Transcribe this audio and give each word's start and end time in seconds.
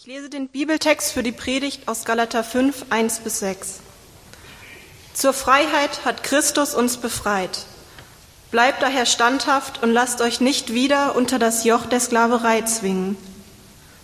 Ich 0.00 0.06
lese 0.06 0.30
den 0.30 0.46
Bibeltext 0.46 1.10
für 1.10 1.24
die 1.24 1.32
Predigt 1.32 1.88
aus 1.88 2.04
Galater 2.04 2.44
5, 2.44 2.84
1 2.88 3.18
bis 3.18 3.40
6. 3.40 3.80
Zur 5.12 5.32
Freiheit 5.32 6.04
hat 6.04 6.22
Christus 6.22 6.76
uns 6.76 6.98
befreit. 6.98 7.66
Bleibt 8.52 8.80
daher 8.80 9.06
standhaft 9.06 9.82
und 9.82 9.90
lasst 9.90 10.20
euch 10.20 10.40
nicht 10.40 10.72
wieder 10.72 11.16
unter 11.16 11.40
das 11.40 11.64
Joch 11.64 11.84
der 11.84 11.98
Sklaverei 11.98 12.60
zwingen. 12.60 13.16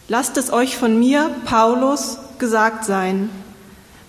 Lasst 0.08 0.36
es 0.36 0.52
euch 0.52 0.76
von 0.76 0.98
mir, 0.98 1.30
Paulus, 1.44 2.18
gesagt 2.40 2.84
sein. 2.84 3.30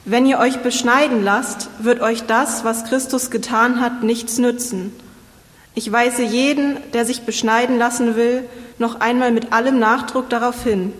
Wenn 0.05 0.25
ihr 0.25 0.39
euch 0.39 0.63
beschneiden 0.63 1.23
lasst, 1.23 1.69
wird 1.77 2.01
euch 2.01 2.23
das, 2.23 2.63
was 2.63 2.85
Christus 2.85 3.29
getan 3.29 3.79
hat, 3.79 4.01
nichts 4.01 4.39
nützen. 4.39 4.91
Ich 5.75 5.91
weise 5.91 6.23
jeden, 6.23 6.79
der 6.93 7.05
sich 7.05 7.27
beschneiden 7.27 7.77
lassen 7.77 8.15
will, 8.15 8.49
noch 8.79 9.01
einmal 9.01 9.31
mit 9.31 9.53
allem 9.53 9.77
Nachdruck 9.77 10.31
darauf 10.31 10.63
hin, 10.63 10.91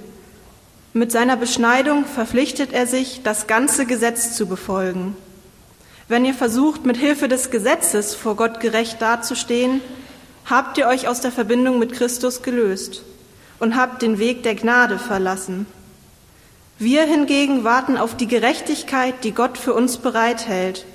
mit 0.96 1.12
seiner 1.12 1.36
Beschneidung 1.36 2.06
verpflichtet 2.06 2.71
er 2.71 2.88
sich, 2.88 3.19
das 3.21 3.47
ganze 3.47 3.86
Gesetz 3.86 4.33
zu 4.33 4.46
befolgen. 4.46 5.18
Wenn 6.07 6.24
ihr 6.24 6.33
versucht, 6.33 6.86
mit 6.86 6.96
Hilfe 6.96 7.28
des 7.28 7.52
Gesetzes 7.52 8.15
vor 8.15 8.38
Gott 8.38 8.61
gerecht 8.61 9.02
dazustehen, 9.02 9.82
habt 10.46 10.78
ihr 10.78 10.88
euch 10.88 11.10
aus 11.10 11.19
der 11.19 11.33
Verbindung 11.33 11.79
mit 11.79 11.92
Christus 11.92 12.43
gelöst 12.43 13.04
und 13.60 13.75
habt 13.75 14.04
den 14.04 14.19
Weg 14.19 14.43
der 14.43 14.55
Gnade 14.55 14.97
verlassen. 14.97 15.66
Wir 16.79 17.04
hingegen 17.04 17.66
warten 17.66 17.97
auf 17.97 18.16
die 18.16 18.27
Gerechtigkeit, 18.27 19.16
die 19.25 19.33
Gott 19.33 19.57
für 19.57 19.74
uns 19.74 19.97
bereithält. 19.97 20.86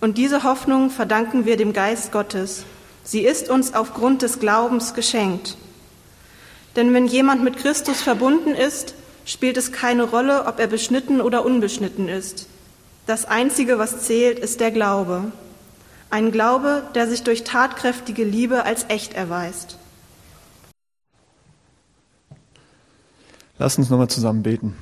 Und 0.00 0.18
diese 0.18 0.44
Hoffnung 0.44 0.88
verdanken 0.88 1.46
wir 1.46 1.56
dem 1.56 1.72
Geist 1.72 2.12
Gottes. 2.12 2.62
Sie 3.02 3.22
ist 3.22 3.50
uns 3.50 3.74
aufgrund 3.74 4.22
des 4.22 4.38
Glaubens 4.38 4.94
geschenkt. 4.94 5.56
Denn 6.76 6.94
wenn 6.94 7.08
jemand 7.08 7.42
mit 7.42 7.56
Christus 7.56 8.02
verbunden 8.02 8.54
ist, 8.54 8.94
spielt 9.26 9.58
es 9.58 9.72
keine 9.72 10.04
Rolle, 10.04 10.46
ob 10.46 10.58
er 10.58 10.68
beschnitten 10.68 11.20
oder 11.20 11.44
unbeschnitten 11.44 12.08
ist. 12.08 12.46
Das 13.06 13.26
Einzige, 13.26 13.78
was 13.78 14.02
zählt, 14.04 14.38
ist 14.38 14.60
der 14.60 14.70
Glaube. 14.70 15.32
Ein 16.08 16.32
Glaube, 16.32 16.84
der 16.94 17.08
sich 17.08 17.24
durch 17.24 17.44
tatkräftige 17.44 18.24
Liebe 18.24 18.64
als 18.64 18.86
echt 18.88 19.12
erweist. 19.12 19.78
Lass 23.58 23.76
uns 23.76 23.90
nochmal 23.90 24.08
zusammen 24.08 24.42
beten. 24.42 24.76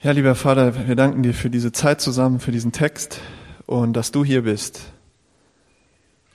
Ja, 0.00 0.10
lieber 0.10 0.34
Vater, 0.34 0.88
wir 0.88 0.96
danken 0.96 1.22
dir 1.22 1.34
für 1.34 1.50
diese 1.50 1.70
Zeit 1.70 2.00
zusammen, 2.00 2.40
für 2.40 2.50
diesen 2.50 2.72
Text 2.72 3.20
und 3.66 3.92
dass 3.92 4.10
du 4.10 4.24
hier 4.24 4.42
bist 4.42 4.80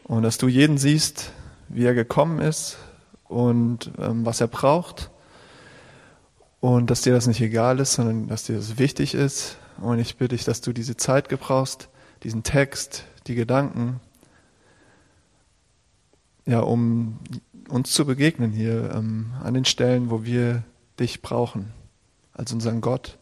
und 0.05 0.23
dass 0.23 0.37
du 0.37 0.47
jeden 0.47 0.77
siehst, 0.77 1.31
wie 1.67 1.83
er 1.83 1.93
gekommen 1.93 2.39
ist 2.39 2.77
und 3.25 3.91
ähm, 3.99 4.25
was 4.25 4.39
er 4.39 4.47
braucht 4.47 5.09
und 6.59 6.89
dass 6.89 7.01
dir 7.01 7.13
das 7.13 7.27
nicht 7.27 7.41
egal 7.41 7.79
ist, 7.79 7.93
sondern 7.93 8.27
dass 8.27 8.43
dir 8.43 8.55
das 8.55 8.77
wichtig 8.77 9.13
ist. 9.13 9.57
Und 9.77 9.99
ich 9.99 10.17
bitte 10.17 10.35
dich, 10.35 10.43
dass 10.43 10.61
du 10.61 10.73
diese 10.73 10.97
Zeit 10.97 11.29
gebrauchst, 11.29 11.89
diesen 12.23 12.43
Text, 12.43 13.05
die 13.27 13.35
Gedanken, 13.35 13.99
ja, 16.45 16.61
um 16.61 17.19
uns 17.69 17.91
zu 17.91 18.05
begegnen 18.05 18.51
hier 18.51 18.91
ähm, 18.95 19.33
an 19.43 19.53
den 19.53 19.65
Stellen, 19.65 20.09
wo 20.09 20.23
wir 20.23 20.63
dich 20.99 21.21
brauchen, 21.21 21.73
als 22.33 22.53
unseren 22.53 22.81
Gott. 22.81 23.17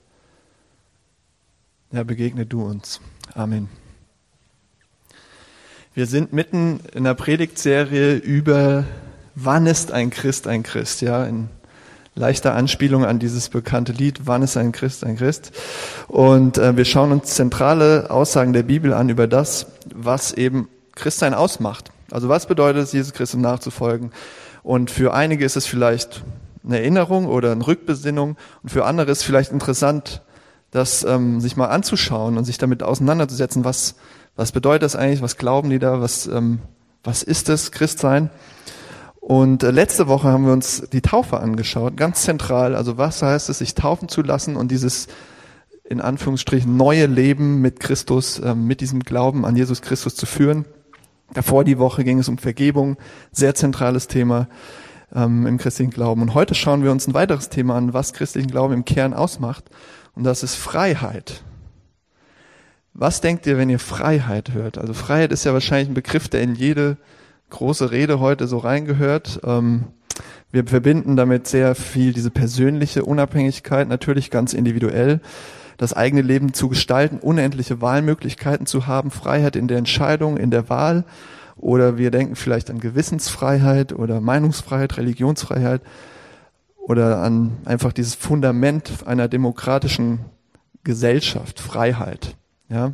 Ja, 1.92 2.04
begegne 2.04 2.46
du 2.46 2.64
uns. 2.64 3.02
Amen. 3.34 3.70
Wir 5.94 6.06
sind 6.08 6.34
mitten 6.34 6.82
in 6.94 7.06
der 7.06 7.16
Predigtserie 7.16 8.16
über 8.16 8.86
wann 9.34 9.68
ist 9.68 9.92
ein 9.92 10.10
Christ 10.10 10.48
ein 10.48 10.64
Christ, 10.64 11.02
ja, 11.02 11.26
in 11.26 11.50
leichter 12.16 12.56
Anspielung 12.56 13.06
an 13.06 13.20
dieses 13.20 13.50
bekannte 13.50 13.92
Lied, 13.92 14.22
wann 14.26 14.42
ist 14.42 14.58
ein 14.58 14.72
Christ 14.72 15.04
ein 15.04 15.18
Christ? 15.18 15.52
Und 16.08 16.58
äh, 16.58 16.76
wir 16.76 16.86
schauen 16.86 17.12
uns 17.12 17.36
zentrale 17.36 18.10
Aussagen 18.10 18.54
der 18.54 18.64
Bibel 18.64 18.94
an 18.94 19.10
über 19.10 19.28
das, 19.28 19.68
was 19.94 20.32
eben 20.34 20.70
Christsein 20.96 21.34
ausmacht. 21.34 21.92
Also 22.12 22.30
was 22.30 22.46
bedeutet 22.46 22.84
es, 22.84 22.94
Jesus 22.94 23.14
Christus 23.14 23.40
nachzufolgen? 23.40 24.12
Und 24.64 24.90
für 24.90 25.14
einige 25.14 25.46
ist 25.46 25.58
es 25.58 25.68
vielleicht 25.68 26.24
eine 26.64 26.80
Erinnerung 26.80 27.28
oder 27.28 27.52
eine 27.52 27.68
Rückbesinnung 27.68 28.38
und 28.64 28.70
für 28.70 28.86
andere 28.86 29.12
ist 29.12 29.24
vielleicht 29.24 29.52
interessant, 29.52 30.22
das 30.72 31.04
ähm, 31.04 31.40
sich 31.40 31.56
mal 31.56 31.68
anzuschauen 31.68 32.38
und 32.38 32.46
sich 32.46 32.58
damit 32.58 32.82
auseinanderzusetzen, 32.82 33.64
was, 33.64 33.96
was 34.36 34.52
bedeutet 34.52 34.84
das 34.84 34.96
eigentlich, 34.96 35.22
was 35.22 35.38
glauben 35.38 35.70
die 35.70 35.80
da, 35.80 36.02
was, 36.02 36.28
ähm, 36.28 36.60
was 37.04 37.24
ist 37.24 37.50
das 37.50 37.72
Christsein? 37.72 38.30
Und 39.26 39.64
äh, 39.64 39.72
letzte 39.72 40.08
Woche 40.08 40.28
haben 40.28 40.46
wir 40.46 40.54
uns 40.54 40.84
die 40.94 41.02
Taufe 41.02 41.40
angeschaut, 41.40 41.98
ganz 41.98 42.22
zentral. 42.22 42.76
Also 42.76 43.00
was 43.00 43.24
heißt 43.24 43.50
es, 43.50 43.58
sich 43.58 43.74
taufen 43.74 44.08
zu 44.08 44.22
lassen 44.22 44.56
und 44.56 44.70
dieses 44.70 45.08
in 45.84 46.00
Anführungsstrichen 46.00 46.78
neue 46.78 47.08
Leben 47.08 47.60
mit 47.60 47.80
Christus, 47.80 48.38
äh, 48.38 48.54
mit 48.54 48.82
diesem 48.82 49.00
Glauben 49.00 49.44
an 49.44 49.56
Jesus 49.56 49.82
Christus 49.82 50.16
zu 50.16 50.28
führen. 50.28 50.66
Davor 51.34 51.64
die 51.64 51.80
Woche 51.80 52.04
ging 52.04 52.20
es 52.20 52.30
um 52.30 52.38
Vergebung, 52.38 52.98
sehr 53.32 53.56
zentrales 53.56 54.08
Thema 54.08 54.48
ähm, 55.12 55.48
im 55.48 55.58
christlichen 55.58 55.90
Glauben. 55.90 56.22
Und 56.22 56.36
heute 56.36 56.54
schauen 56.54 56.84
wir 56.84 56.92
uns 56.92 57.08
ein 57.08 57.16
weiteres 57.16 57.50
Thema 57.50 57.78
an, 57.78 57.96
was 57.96 58.14
christlichen 58.14 58.52
Glauben 58.52 58.76
im 58.76 58.86
Kern 58.86 59.16
ausmacht. 59.16 59.66
Und 60.14 60.24
das 60.24 60.44
ist 60.44 60.54
Freiheit. 60.54 61.42
Was 62.94 63.22
denkt 63.22 63.48
ihr, 63.48 63.58
wenn 63.58 63.72
ihr 63.72 63.80
Freiheit 63.80 64.54
hört? 64.54 64.78
Also 64.78 64.94
Freiheit 64.94 65.32
ist 65.32 65.46
ja 65.46 65.54
wahrscheinlich 65.54 65.90
ein 65.90 65.96
Begriff, 65.96 66.30
der 66.30 66.44
in 66.44 66.54
jede 66.54 66.98
große 67.50 67.92
Rede 67.92 68.20
heute 68.20 68.48
so 68.48 68.58
reingehört. 68.58 69.40
Ähm, 69.44 69.86
wir 70.52 70.66
verbinden 70.66 71.16
damit 71.16 71.48
sehr 71.48 71.76
viel 71.76 72.14
diese 72.14 72.32
persönliche 72.32 73.04
Unabhängigkeit, 73.04 73.88
natürlich 73.88 74.32
ganz 74.32 74.54
individuell, 74.54 75.20
das 75.78 75.94
eigene 75.94 76.22
Leben 76.22 76.54
zu 76.54 76.70
gestalten, 76.70 77.20
unendliche 77.20 77.82
Wahlmöglichkeiten 77.82 78.66
zu 78.66 78.88
haben, 78.88 79.12
Freiheit 79.12 79.56
in 79.58 79.68
der 79.68 79.78
Entscheidung, 79.78 80.38
in 80.38 80.52
der 80.52 80.70
Wahl. 80.70 81.04
Oder 81.58 81.98
wir 81.98 82.12
denken 82.12 82.36
vielleicht 82.36 82.70
an 82.70 82.80
Gewissensfreiheit 82.80 83.94
oder 83.94 84.22
Meinungsfreiheit, 84.22 84.98
Religionsfreiheit 84.98 85.82
oder 86.78 87.22
an 87.22 87.58
einfach 87.66 87.92
dieses 87.92 88.16
Fundament 88.16 89.06
einer 89.06 89.28
demokratischen 89.28 90.20
Gesellschaft, 90.84 91.60
Freiheit. 91.60 92.36
Ja, 92.70 92.94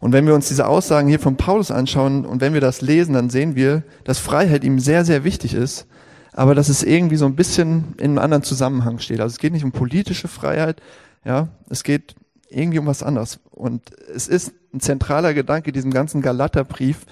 und 0.00 0.12
wenn 0.12 0.26
wir 0.26 0.34
uns 0.34 0.48
diese 0.48 0.66
Aussagen 0.66 1.08
hier 1.08 1.20
von 1.20 1.36
Paulus 1.36 1.70
anschauen 1.70 2.24
und 2.24 2.40
wenn 2.40 2.54
wir 2.54 2.60
das 2.60 2.80
lesen, 2.80 3.14
dann 3.14 3.30
sehen 3.30 3.54
wir, 3.54 3.82
dass 4.04 4.18
Freiheit 4.18 4.64
ihm 4.64 4.78
sehr, 4.78 5.04
sehr 5.04 5.24
wichtig 5.24 5.54
ist, 5.54 5.86
aber 6.32 6.54
dass 6.54 6.68
es 6.68 6.82
irgendwie 6.82 7.16
so 7.16 7.26
ein 7.26 7.36
bisschen 7.36 7.94
in 7.98 8.10
einem 8.10 8.18
anderen 8.18 8.42
Zusammenhang 8.42 8.98
steht. 8.98 9.20
Also 9.20 9.34
es 9.34 9.38
geht 9.38 9.52
nicht 9.52 9.64
um 9.64 9.72
politische 9.72 10.28
Freiheit, 10.28 10.82
ja, 11.24 11.48
es 11.70 11.84
geht 11.84 12.14
irgendwie 12.48 12.78
um 12.78 12.86
was 12.86 13.02
anderes. 13.02 13.40
Und 13.50 13.82
es 14.14 14.28
ist 14.28 14.52
ein 14.72 14.80
zentraler 14.80 15.34
Gedanke 15.34 15.72
diesem 15.72 15.92
ganzen 15.92 16.22
Galaterbrief, 16.22 17.06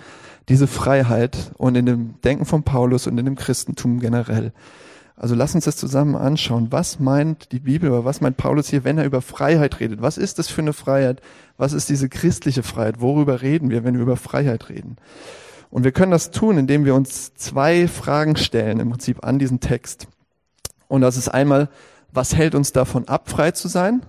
diese 0.49 0.67
Freiheit 0.67 1.53
und 1.57 1.77
in 1.77 1.87
dem 1.87 2.21
Denken 2.23 2.45
von 2.45 2.63
Paulus 2.63 3.07
und 3.07 3.17
in 3.19 3.25
dem 3.25 3.37
Christentum 3.37 4.01
generell. 4.01 4.53
Also 5.23 5.37
lass 5.37 5.55
uns 5.55 5.67
das 5.67 5.77
zusammen 5.77 6.17
anschauen. 6.17 6.73
Was 6.73 6.99
meint 6.99 7.53
die 7.53 7.61
Bibel 7.61 7.93
oder 7.93 8.05
was 8.05 8.21
meint 8.21 8.37
Paulus 8.37 8.69
hier, 8.69 8.83
wenn 8.83 8.99
er 8.99 9.05
über 9.05 9.23
Freiheit 9.23 9.79
redet? 9.79 10.03
Was 10.03 10.19
ist 10.19 10.41
das 10.41 10.49
für 10.49 10.63
eine 10.63 10.73
Freiheit? 10.73 11.21
Was 11.57 11.73
ist 11.73 11.89
diese 11.89 12.09
christliche 12.09 12.65
Freiheit? 12.65 13.01
Worüber 13.01 13.41
reden 13.41 13.71
wir, 13.71 13.85
wenn 13.85 13.95
wir 13.95 14.03
über 14.03 14.17
Freiheit 14.17 14.69
reden? 14.69 14.97
Und 15.71 15.85
wir 15.85 15.93
können 15.93 16.11
das 16.11 16.33
tun, 16.33 16.59
indem 16.59 16.85
wir 16.85 16.97
uns 16.97 17.35
zwei 17.35 17.87
Fragen 17.87 18.35
stellen, 18.35 18.81
im 18.81 18.91
Prinzip 18.91 19.25
an 19.25 19.39
diesen 19.39 19.61
Text. 19.61 20.09
Und 20.89 21.03
das 21.03 21.17
ist 21.17 21.29
einmal, 21.29 21.69
was 22.11 22.35
hält 22.35 22.57
uns 22.57 22.73
davon 22.73 23.07
ab, 23.07 23.31
frei 23.31 23.53
zu 23.53 23.69
sein? 23.69 24.05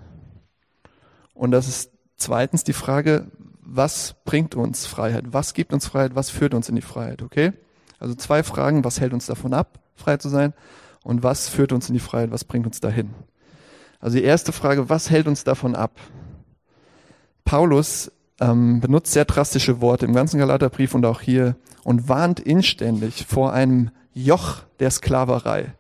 Und 1.36 1.52
das 1.52 1.68
ist 1.68 1.92
zweitens 2.18 2.64
die 2.64 2.74
Frage, 2.74 3.28
was 3.62 4.16
bringt 4.26 4.56
uns 4.56 4.88
Freiheit? 4.88 5.26
Was 5.28 5.54
gibt 5.54 5.74
uns 5.74 5.86
Freiheit? 5.86 6.16
Was 6.16 6.32
führt 6.32 6.56
uns 6.56 6.70
in 6.70 6.76
die 6.76 6.82
Freiheit? 6.82 7.22
Okay? 7.22 7.54
Also 8.00 8.16
zwei 8.16 8.42
Fragen, 8.42 8.84
was 8.84 9.00
hält 9.00 9.14
uns 9.14 9.28
davon 9.28 9.54
ab, 9.54 9.78
frei 9.94 10.18
zu 10.18 10.30
sein? 10.30 10.56
Und 11.04 11.24
was 11.24 11.50
führt 11.50 11.72
uns 11.72 11.90
in 11.90 11.94
die 11.94 12.00
Freiheit, 12.00 12.32
was 12.32 12.44
bringt 12.44 12.66
uns 12.66 12.80
dahin. 12.80 13.12
Also 14.00 14.18
die 14.18 14.24
erste 14.24 14.52
Frage, 14.52 14.90
was 14.90 15.10
hält 15.10 15.28
uns 15.28 15.44
davon 15.44 15.76
ab? 15.76 16.00
Paulus 17.46 18.12
ähm, 18.40 18.82
benutzt 18.82 19.14
sehr 19.14 19.26
drastische 19.26 19.82
Worte 19.82 20.06
im 20.06 20.14
ganzen 20.14 20.40
Galaterbrief 20.40 20.94
und 20.96 21.06
auch 21.06 21.22
hier 21.22 21.56
und 21.84 22.10
warnt 22.10 22.40
inständig 22.40 23.26
vor 23.26 23.54
einem 23.54 23.92
Joch 24.14 24.64
der 24.80 24.92
Sklaverei. 24.92 25.74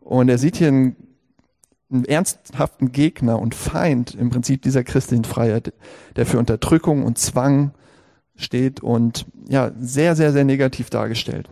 Und 0.00 0.28
er 0.28 0.38
sieht 0.38 0.56
hier 0.56 0.68
einen, 0.68 0.96
einen 1.90 2.04
ernsthaften 2.04 2.92
Gegner 2.92 3.38
und 3.38 3.54
Feind 3.54 4.14
im 4.14 4.30
Prinzip 4.30 4.62
dieser 4.62 4.84
christlichen 4.84 5.24
Freiheit, 5.24 5.72
der 6.16 6.26
für 6.26 6.38
Unterdrückung 6.38 7.04
und 7.04 7.18
Zwang 7.18 7.72
steht 8.36 8.80
und 8.80 9.26
ja, 9.48 9.72
sehr, 9.78 10.16
sehr, 10.16 10.32
sehr 10.32 10.44
negativ 10.44 10.90
dargestellt. 10.90 11.48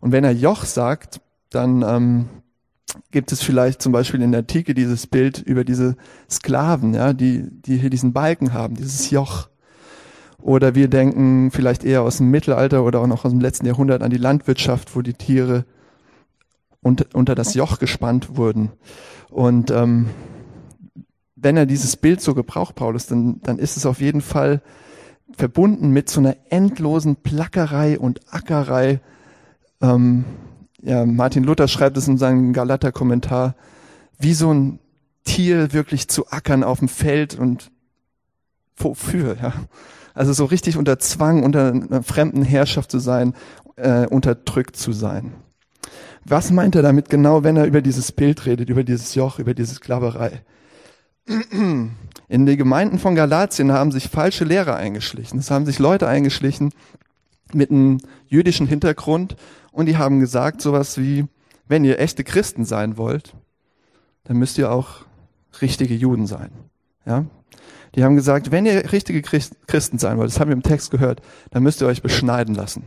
Und 0.00 0.12
wenn 0.12 0.24
er 0.24 0.32
Joch 0.32 0.64
sagt, 0.64 1.20
dann 1.54 1.82
ähm, 1.82 2.28
gibt 3.10 3.32
es 3.32 3.42
vielleicht 3.42 3.80
zum 3.82 3.92
Beispiel 3.92 4.22
in 4.22 4.32
der 4.32 4.40
Antike 4.40 4.74
dieses 4.74 5.06
Bild 5.06 5.38
über 5.38 5.64
diese 5.64 5.96
Sklaven, 6.30 6.94
ja, 6.94 7.12
die, 7.12 7.48
die 7.50 7.76
hier 7.76 7.90
diesen 7.90 8.12
Balken 8.12 8.52
haben, 8.52 8.74
dieses 8.74 9.10
Joch. 9.10 9.48
Oder 10.38 10.74
wir 10.74 10.88
denken 10.88 11.50
vielleicht 11.52 11.84
eher 11.84 12.02
aus 12.02 12.16
dem 12.16 12.30
Mittelalter 12.30 12.84
oder 12.84 13.00
auch 13.00 13.06
noch 13.06 13.24
aus 13.24 13.30
dem 13.30 13.40
letzten 13.40 13.66
Jahrhundert 13.66 14.02
an 14.02 14.10
die 14.10 14.16
Landwirtschaft, 14.16 14.96
wo 14.96 15.02
die 15.02 15.14
Tiere 15.14 15.64
unter, 16.82 17.06
unter 17.14 17.34
das 17.34 17.54
Joch 17.54 17.78
gespannt 17.78 18.36
wurden. 18.36 18.72
Und 19.30 19.70
ähm, 19.70 20.10
wenn 21.36 21.56
er 21.56 21.66
dieses 21.66 21.96
Bild 21.96 22.20
so 22.20 22.34
gebraucht, 22.34 22.74
Paulus, 22.74 23.06
dann, 23.06 23.40
dann 23.42 23.58
ist 23.58 23.76
es 23.76 23.86
auf 23.86 24.00
jeden 24.00 24.20
Fall 24.20 24.62
verbunden 25.36 25.90
mit 25.90 26.10
so 26.10 26.20
einer 26.20 26.36
endlosen 26.50 27.16
Plackerei 27.16 27.98
und 27.98 28.20
Ackerei. 28.32 29.00
Ähm, 29.80 30.24
ja, 30.82 31.06
Martin 31.06 31.44
Luther 31.44 31.68
schreibt 31.68 31.96
es 31.96 32.08
in 32.08 32.18
seinem 32.18 32.52
Galater-Kommentar, 32.52 33.54
wie 34.18 34.34
so 34.34 34.52
ein 34.52 34.78
Tier 35.24 35.72
wirklich 35.72 36.08
zu 36.08 36.28
ackern 36.30 36.64
auf 36.64 36.80
dem 36.80 36.88
Feld 36.88 37.38
und 37.38 37.70
wofür, 38.76 39.36
ja. 39.40 39.52
Also 40.14 40.32
so 40.32 40.44
richtig 40.44 40.76
unter 40.76 40.98
Zwang, 40.98 41.42
unter 41.42 41.68
einer 41.68 42.02
fremden 42.02 42.42
Herrschaft 42.42 42.90
zu 42.90 42.98
sein, 42.98 43.34
äh, 43.76 44.06
unterdrückt 44.06 44.76
zu 44.76 44.92
sein. 44.92 45.32
Was 46.24 46.50
meint 46.50 46.74
er 46.74 46.82
damit 46.82 47.08
genau, 47.08 47.44
wenn 47.44 47.56
er 47.56 47.64
über 47.64 47.80
dieses 47.80 48.12
Bild 48.12 48.44
redet, 48.44 48.68
über 48.68 48.84
dieses 48.84 49.14
Joch, 49.14 49.38
über 49.38 49.54
diese 49.54 49.74
Sklaverei? 49.74 50.42
In 52.28 52.46
die 52.46 52.56
Gemeinden 52.56 52.98
von 52.98 53.14
Galatien 53.14 53.72
haben 53.72 53.92
sich 53.92 54.08
falsche 54.08 54.44
Lehrer 54.44 54.76
eingeschlichen. 54.76 55.38
Es 55.38 55.50
haben 55.50 55.66
sich 55.66 55.78
Leute 55.78 56.08
eingeschlichen 56.08 56.72
mit 57.52 57.70
einem 57.70 57.98
jüdischen 58.26 58.66
Hintergrund 58.66 59.36
und 59.72 59.86
die 59.86 59.96
haben 59.96 60.20
gesagt 60.20 60.60
sowas 60.60 60.98
wie, 60.98 61.26
wenn 61.66 61.84
ihr 61.84 61.98
echte 61.98 62.22
Christen 62.22 62.64
sein 62.64 62.96
wollt, 62.96 63.34
dann 64.24 64.36
müsst 64.36 64.58
ihr 64.58 64.70
auch 64.70 65.06
richtige 65.60 65.94
Juden 65.94 66.26
sein. 66.26 66.50
Ja? 67.04 67.24
Die 67.94 68.04
haben 68.04 68.16
gesagt, 68.16 68.50
wenn 68.50 68.66
ihr 68.66 68.92
richtige 68.92 69.22
Christen 69.22 69.98
sein 69.98 70.18
wollt, 70.18 70.30
das 70.30 70.40
haben 70.40 70.48
wir 70.48 70.56
im 70.56 70.62
Text 70.62 70.90
gehört, 70.90 71.20
dann 71.50 71.62
müsst 71.62 71.80
ihr 71.80 71.86
euch 71.86 72.02
beschneiden 72.02 72.54
lassen. 72.54 72.84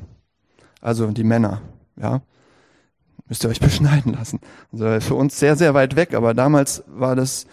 Also 0.82 1.08
die 1.12 1.24
Männer, 1.24 1.62
ja. 1.96 2.22
Müsst 3.28 3.44
ihr 3.44 3.50
euch 3.50 3.60
beschneiden 3.62 4.14
lassen. 4.14 4.40
Also 4.72 5.00
für 5.00 5.16
uns 5.16 5.40
sehr, 5.40 5.56
sehr 5.56 5.74
weit 5.74 5.96
weg, 5.96 6.14
aber 6.14 6.34
damals 6.34 6.84
war 6.88 7.16
das 7.16 7.48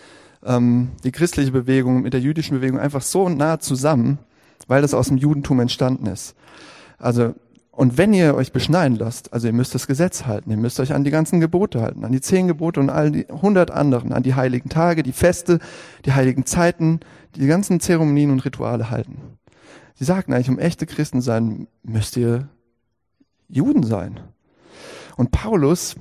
ähm, 0.44 0.90
die 1.04 1.12
christliche 1.12 1.52
Bewegung 1.52 2.02
mit 2.02 2.12
der 2.12 2.20
jüdischen 2.20 2.58
Bewegung 2.58 2.78
einfach 2.78 3.02
so 3.02 3.28
nah 3.28 3.58
zusammen, 3.58 4.18
weil 4.66 4.82
das 4.82 4.94
aus 4.94 5.08
dem 5.08 5.16
Judentum 5.16 5.60
entstanden 5.60 6.06
ist. 6.06 6.34
Also 6.98 7.34
und 7.82 7.98
wenn 7.98 8.14
ihr 8.14 8.36
euch 8.36 8.52
beschneiden 8.52 8.96
lasst, 8.96 9.32
also 9.32 9.48
ihr 9.48 9.52
müsst 9.52 9.74
das 9.74 9.88
Gesetz 9.88 10.24
halten, 10.24 10.52
ihr 10.52 10.56
müsst 10.56 10.78
euch 10.78 10.92
an 10.92 11.02
die 11.02 11.10
ganzen 11.10 11.40
Gebote 11.40 11.80
halten, 11.82 12.04
an 12.04 12.12
die 12.12 12.20
zehn 12.20 12.46
Gebote 12.46 12.78
und 12.78 12.90
all 12.90 13.10
die 13.10 13.24
hundert 13.24 13.72
anderen, 13.72 14.12
an 14.12 14.22
die 14.22 14.36
heiligen 14.36 14.68
Tage, 14.68 15.02
die 15.02 15.10
Feste, 15.10 15.58
die 16.04 16.12
heiligen 16.12 16.46
Zeiten, 16.46 17.00
die 17.34 17.44
ganzen 17.48 17.80
Zeremonien 17.80 18.30
und 18.30 18.44
Rituale 18.44 18.88
halten. 18.88 19.18
Sie 19.96 20.04
sagten 20.04 20.32
eigentlich, 20.32 20.48
um 20.48 20.60
echte 20.60 20.86
Christen 20.86 21.20
sein, 21.22 21.66
müsst 21.82 22.16
ihr 22.16 22.48
Juden 23.48 23.82
sein. 23.82 24.20
Und 25.16 25.32
Paulus 25.32 25.96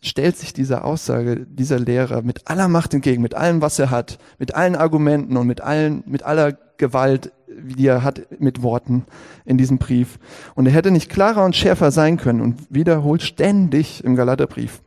stellt 0.00 0.36
sich 0.36 0.52
dieser 0.52 0.84
Aussage 0.84 1.44
dieser 1.44 1.80
Lehrer 1.80 2.22
mit 2.22 2.46
aller 2.48 2.68
Macht 2.68 2.94
entgegen, 2.94 3.20
mit 3.20 3.34
allem, 3.34 3.62
was 3.62 3.80
er 3.80 3.90
hat, 3.90 4.20
mit 4.38 4.54
allen 4.54 4.76
Argumenten 4.76 5.36
und 5.36 5.48
mit 5.48 5.60
allen, 5.60 6.04
mit 6.06 6.22
aller 6.22 6.52
Gewalt, 6.76 7.32
die 7.62 7.86
er 7.86 8.02
hat 8.02 8.40
mit 8.40 8.62
Worten 8.62 9.04
in 9.44 9.58
diesem 9.58 9.78
Brief. 9.78 10.18
Und 10.54 10.66
er 10.66 10.72
hätte 10.72 10.90
nicht 10.90 11.10
klarer 11.10 11.44
und 11.44 11.56
schärfer 11.56 11.90
sein 11.90 12.16
können 12.16 12.40
und 12.40 12.66
wiederholt 12.70 13.22
ständig 13.22 14.04
im 14.04 14.16
Galaterbrief 14.16 14.82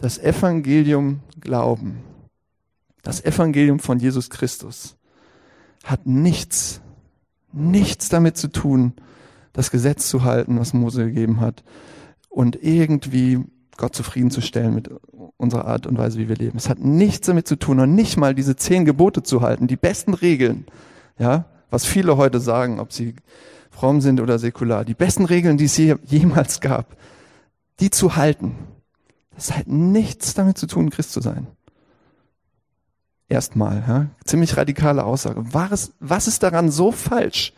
das 0.00 0.18
Evangelium 0.18 1.20
Glauben, 1.40 1.98
das 3.02 3.22
Evangelium 3.22 3.80
von 3.80 3.98
Jesus 3.98 4.30
Christus 4.30 4.96
hat 5.84 6.06
nichts, 6.06 6.80
nichts 7.52 8.08
damit 8.08 8.38
zu 8.38 8.48
tun, 8.48 8.94
das 9.52 9.70
Gesetz 9.70 10.08
zu 10.08 10.24
halten, 10.24 10.58
was 10.58 10.72
Mose 10.72 11.04
gegeben 11.04 11.40
hat 11.40 11.64
und 12.30 12.62
irgendwie 12.62 13.40
Gott 13.76 13.94
zufriedenzustellen 13.94 14.74
mit 14.74 14.90
unserer 15.36 15.66
Art 15.66 15.86
und 15.86 15.98
Weise, 15.98 16.18
wie 16.18 16.28
wir 16.28 16.36
leben. 16.36 16.56
Es 16.56 16.68
hat 16.70 16.78
nichts 16.78 17.26
damit 17.26 17.46
zu 17.46 17.56
tun 17.56 17.80
und 17.80 17.94
nicht 17.94 18.16
mal 18.16 18.34
diese 18.34 18.56
zehn 18.56 18.86
Gebote 18.86 19.22
zu 19.22 19.42
halten, 19.42 19.66
die 19.66 19.76
besten 19.76 20.14
Regeln, 20.14 20.64
ja, 21.18 21.44
was 21.70 21.84
viele 21.84 22.16
heute 22.16 22.40
sagen, 22.40 22.80
ob 22.80 22.92
sie 22.92 23.14
fromm 23.70 24.00
sind 24.00 24.20
oder 24.20 24.38
säkular, 24.38 24.84
die 24.84 24.94
besten 24.94 25.24
Regeln, 25.24 25.56
die 25.56 25.64
es 25.66 25.76
jemals 25.76 26.60
gab, 26.60 26.96
die 27.78 27.90
zu 27.90 28.16
halten. 28.16 28.56
Das 29.34 29.56
hat 29.56 29.68
nichts 29.68 30.34
damit 30.34 30.58
zu 30.58 30.66
tun, 30.66 30.90
Christ 30.90 31.12
zu 31.12 31.20
sein. 31.20 31.46
Erstmal, 33.28 33.84
ja, 33.86 34.06
ziemlich 34.24 34.56
radikale 34.56 35.04
Aussage. 35.04 35.42
Was, 35.52 35.92
was 36.00 36.26
ist 36.26 36.42
daran 36.42 36.70
so 36.70 36.90
falsch? 36.92 37.52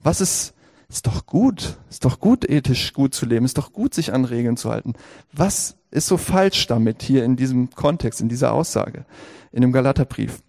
Was 0.00 0.20
ist 0.20 0.54
ist 0.94 1.08
doch 1.08 1.26
gut, 1.26 1.76
ist 1.90 2.04
doch 2.04 2.20
gut, 2.20 2.48
ethisch 2.48 2.92
gut 2.92 3.14
zu 3.14 3.26
leben, 3.26 3.44
ist 3.44 3.58
doch 3.58 3.72
gut, 3.72 3.94
sich 3.94 4.12
an 4.12 4.24
Regeln 4.24 4.56
zu 4.56 4.70
halten. 4.70 4.92
Was 5.32 5.76
ist 5.90 6.06
so 6.06 6.16
falsch 6.16 6.68
damit 6.68 7.02
hier 7.02 7.24
in 7.24 7.34
diesem 7.34 7.70
Kontext, 7.70 8.20
in 8.20 8.28
dieser 8.28 8.52
Aussage, 8.52 9.04
in 9.50 9.62
dem 9.62 9.72
Galaterbrief? 9.72 10.40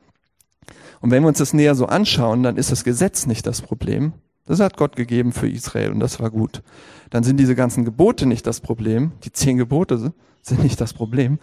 Und 1.05 1.11
wenn 1.11 1.21
wir 1.21 1.27
uns 1.27 1.37
das 1.37 1.53
näher 1.53 1.75
so 1.75 1.85
anschauen, 1.85 2.41
dann 2.41 2.57
ist 2.57 2.71
das 2.71 2.83
Gesetz 2.83 3.27
nicht 3.27 3.45
das 3.45 3.61
Problem. 3.61 4.13
Das 4.47 4.59
hat 4.59 4.75
Gott 4.75 4.95
gegeben 4.95 5.33
für 5.33 5.47
Israel 5.47 5.91
und 5.91 5.99
das 5.99 6.19
war 6.19 6.31
gut. 6.31 6.63
Dann 7.11 7.23
sind 7.23 7.37
diese 7.39 7.53
ganzen 7.53 7.85
Gebote 7.85 8.25
nicht 8.25 8.47
das 8.47 8.59
Problem, 8.59 9.11
die 9.23 9.31
zehn 9.31 9.57
Gebote 9.57 10.13
sind 10.41 10.63
nicht 10.63 10.81
das 10.81 10.93
Problem. 10.93 11.37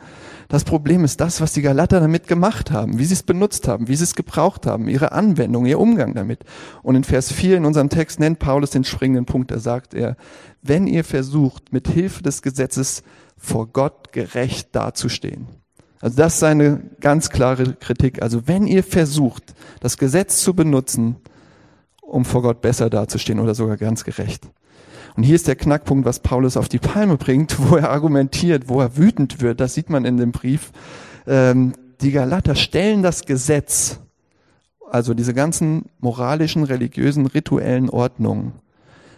Das 0.48 0.64
Problem 0.64 1.04
ist 1.04 1.20
das, 1.20 1.40
was 1.40 1.52
die 1.52 1.62
Galater 1.62 2.00
damit 2.00 2.26
gemacht 2.26 2.72
haben, 2.72 2.98
wie 2.98 3.04
sie 3.04 3.14
es 3.14 3.22
benutzt 3.22 3.68
haben, 3.68 3.86
wie 3.86 3.94
sie 3.94 4.02
es 4.02 4.16
gebraucht 4.16 4.66
haben, 4.66 4.88
ihre 4.88 5.12
Anwendung, 5.12 5.64
ihr 5.64 5.78
Umgang 5.78 6.14
damit. 6.14 6.40
Und 6.82 6.96
in 6.96 7.04
Vers 7.04 7.30
4 7.30 7.58
in 7.58 7.64
unserem 7.64 7.88
Text 7.88 8.18
nennt 8.18 8.40
Paulus 8.40 8.70
den 8.70 8.82
springenden 8.82 9.26
Punkt. 9.26 9.52
Da 9.52 9.60
sagt 9.60 9.94
er, 9.94 10.16
wenn 10.60 10.88
ihr 10.88 11.04
versucht, 11.04 11.72
mit 11.72 11.86
Hilfe 11.86 12.24
des 12.24 12.42
Gesetzes 12.42 13.04
vor 13.36 13.68
Gott 13.68 14.12
gerecht 14.12 14.74
dazustehen. 14.74 15.61
Also 16.02 16.16
das 16.16 16.34
ist 16.34 16.40
seine 16.40 16.82
ganz 17.00 17.30
klare 17.30 17.74
Kritik. 17.74 18.20
Also 18.22 18.46
wenn 18.48 18.66
ihr 18.66 18.82
versucht, 18.82 19.54
das 19.80 19.96
Gesetz 19.96 20.42
zu 20.42 20.52
benutzen, 20.52 21.16
um 22.02 22.24
vor 22.24 22.42
Gott 22.42 22.60
besser 22.60 22.90
dazustehen 22.90 23.38
oder 23.38 23.54
sogar 23.54 23.76
ganz 23.76 24.04
gerecht, 24.04 24.46
und 25.14 25.22
hier 25.22 25.36
ist 25.36 25.46
der 25.46 25.56
Knackpunkt, 25.56 26.04
was 26.04 26.20
Paulus 26.20 26.56
auf 26.56 26.68
die 26.68 26.78
Palme 26.78 27.16
bringt, 27.16 27.56
wo 27.70 27.76
er 27.76 27.90
argumentiert, 27.90 28.68
wo 28.68 28.80
er 28.80 28.96
wütend 28.96 29.40
wird. 29.40 29.60
Das 29.60 29.74
sieht 29.74 29.90
man 29.90 30.04
in 30.04 30.16
dem 30.16 30.32
Brief. 30.32 30.72
Ähm, 31.26 31.74
die 32.00 32.10
Galater 32.10 32.56
stellen 32.56 33.02
das 33.02 33.24
Gesetz, 33.24 34.00
also 34.90 35.14
diese 35.14 35.34
ganzen 35.34 35.86
moralischen, 36.00 36.64
religiösen, 36.64 37.26
rituellen 37.26 37.88
Ordnungen, 37.88 38.54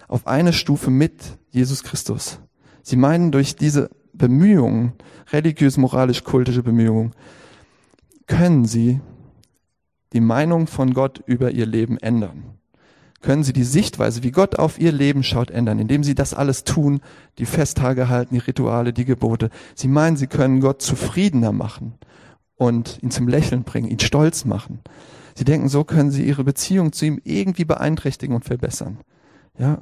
auf 0.06 0.26
eine 0.26 0.52
Stufe 0.52 0.90
mit 0.90 1.14
Jesus 1.50 1.82
Christus. 1.82 2.40
Sie 2.82 2.96
meinen 2.96 3.32
durch 3.32 3.56
diese 3.56 3.88
Bemühungen, 4.14 4.92
religiös, 5.32 5.76
moralisch, 5.76 6.24
kultische 6.24 6.62
Bemühungen, 6.62 7.12
können 8.26 8.64
sie 8.64 9.00
die 10.12 10.20
Meinung 10.20 10.66
von 10.66 10.94
Gott 10.94 11.22
über 11.26 11.50
ihr 11.50 11.66
Leben 11.66 11.98
ändern 11.98 12.54
können 13.24 13.42
sie 13.42 13.54
die 13.54 13.64
Sichtweise, 13.64 14.22
wie 14.22 14.30
Gott 14.30 14.58
auf 14.58 14.78
ihr 14.78 14.92
Leben 14.92 15.22
schaut, 15.22 15.50
ändern, 15.50 15.78
indem 15.78 16.04
sie 16.04 16.14
das 16.14 16.34
alles 16.34 16.62
tun, 16.62 17.00
die 17.38 17.46
Festtage 17.46 18.10
halten, 18.10 18.34
die 18.34 18.40
Rituale, 18.40 18.92
die 18.92 19.06
Gebote. 19.06 19.48
Sie 19.74 19.88
meinen, 19.88 20.18
sie 20.18 20.26
können 20.26 20.60
Gott 20.60 20.82
zufriedener 20.82 21.50
machen 21.50 21.94
und 22.56 23.02
ihn 23.02 23.10
zum 23.10 23.26
Lächeln 23.26 23.64
bringen, 23.64 23.88
ihn 23.88 23.98
stolz 23.98 24.44
machen. 24.44 24.80
Sie 25.34 25.44
denken, 25.44 25.70
so 25.70 25.84
können 25.84 26.10
sie 26.10 26.24
ihre 26.24 26.44
Beziehung 26.44 26.92
zu 26.92 27.06
ihm 27.06 27.20
irgendwie 27.24 27.64
beeinträchtigen 27.64 28.36
und 28.36 28.44
verbessern. 28.44 28.98
Ja. 29.58 29.80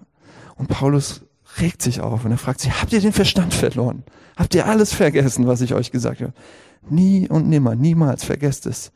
Und 0.54 0.68
Paulus 0.68 1.22
regt 1.61 1.82
sich 1.82 2.00
auf 2.00 2.25
und 2.25 2.30
er 2.30 2.38
fragt 2.38 2.61
sie, 2.61 2.71
habt 2.71 2.92
ihr 2.92 3.00
den 3.00 3.12
Verstand 3.12 3.54
verloren? 3.54 4.04
Habt 4.37 4.54
ihr 4.54 4.66
alles 4.66 4.94
vergessen, 4.94 5.47
was 5.47 5.61
ich 5.61 5.75
euch 5.75 5.90
gesagt 5.90 6.21
habe? 6.21 6.32
Nie 6.88 7.28
und 7.28 7.49
nimmer, 7.49 7.75
niemals 7.75 8.25
vergesst 8.25 8.66
es. 8.66 8.92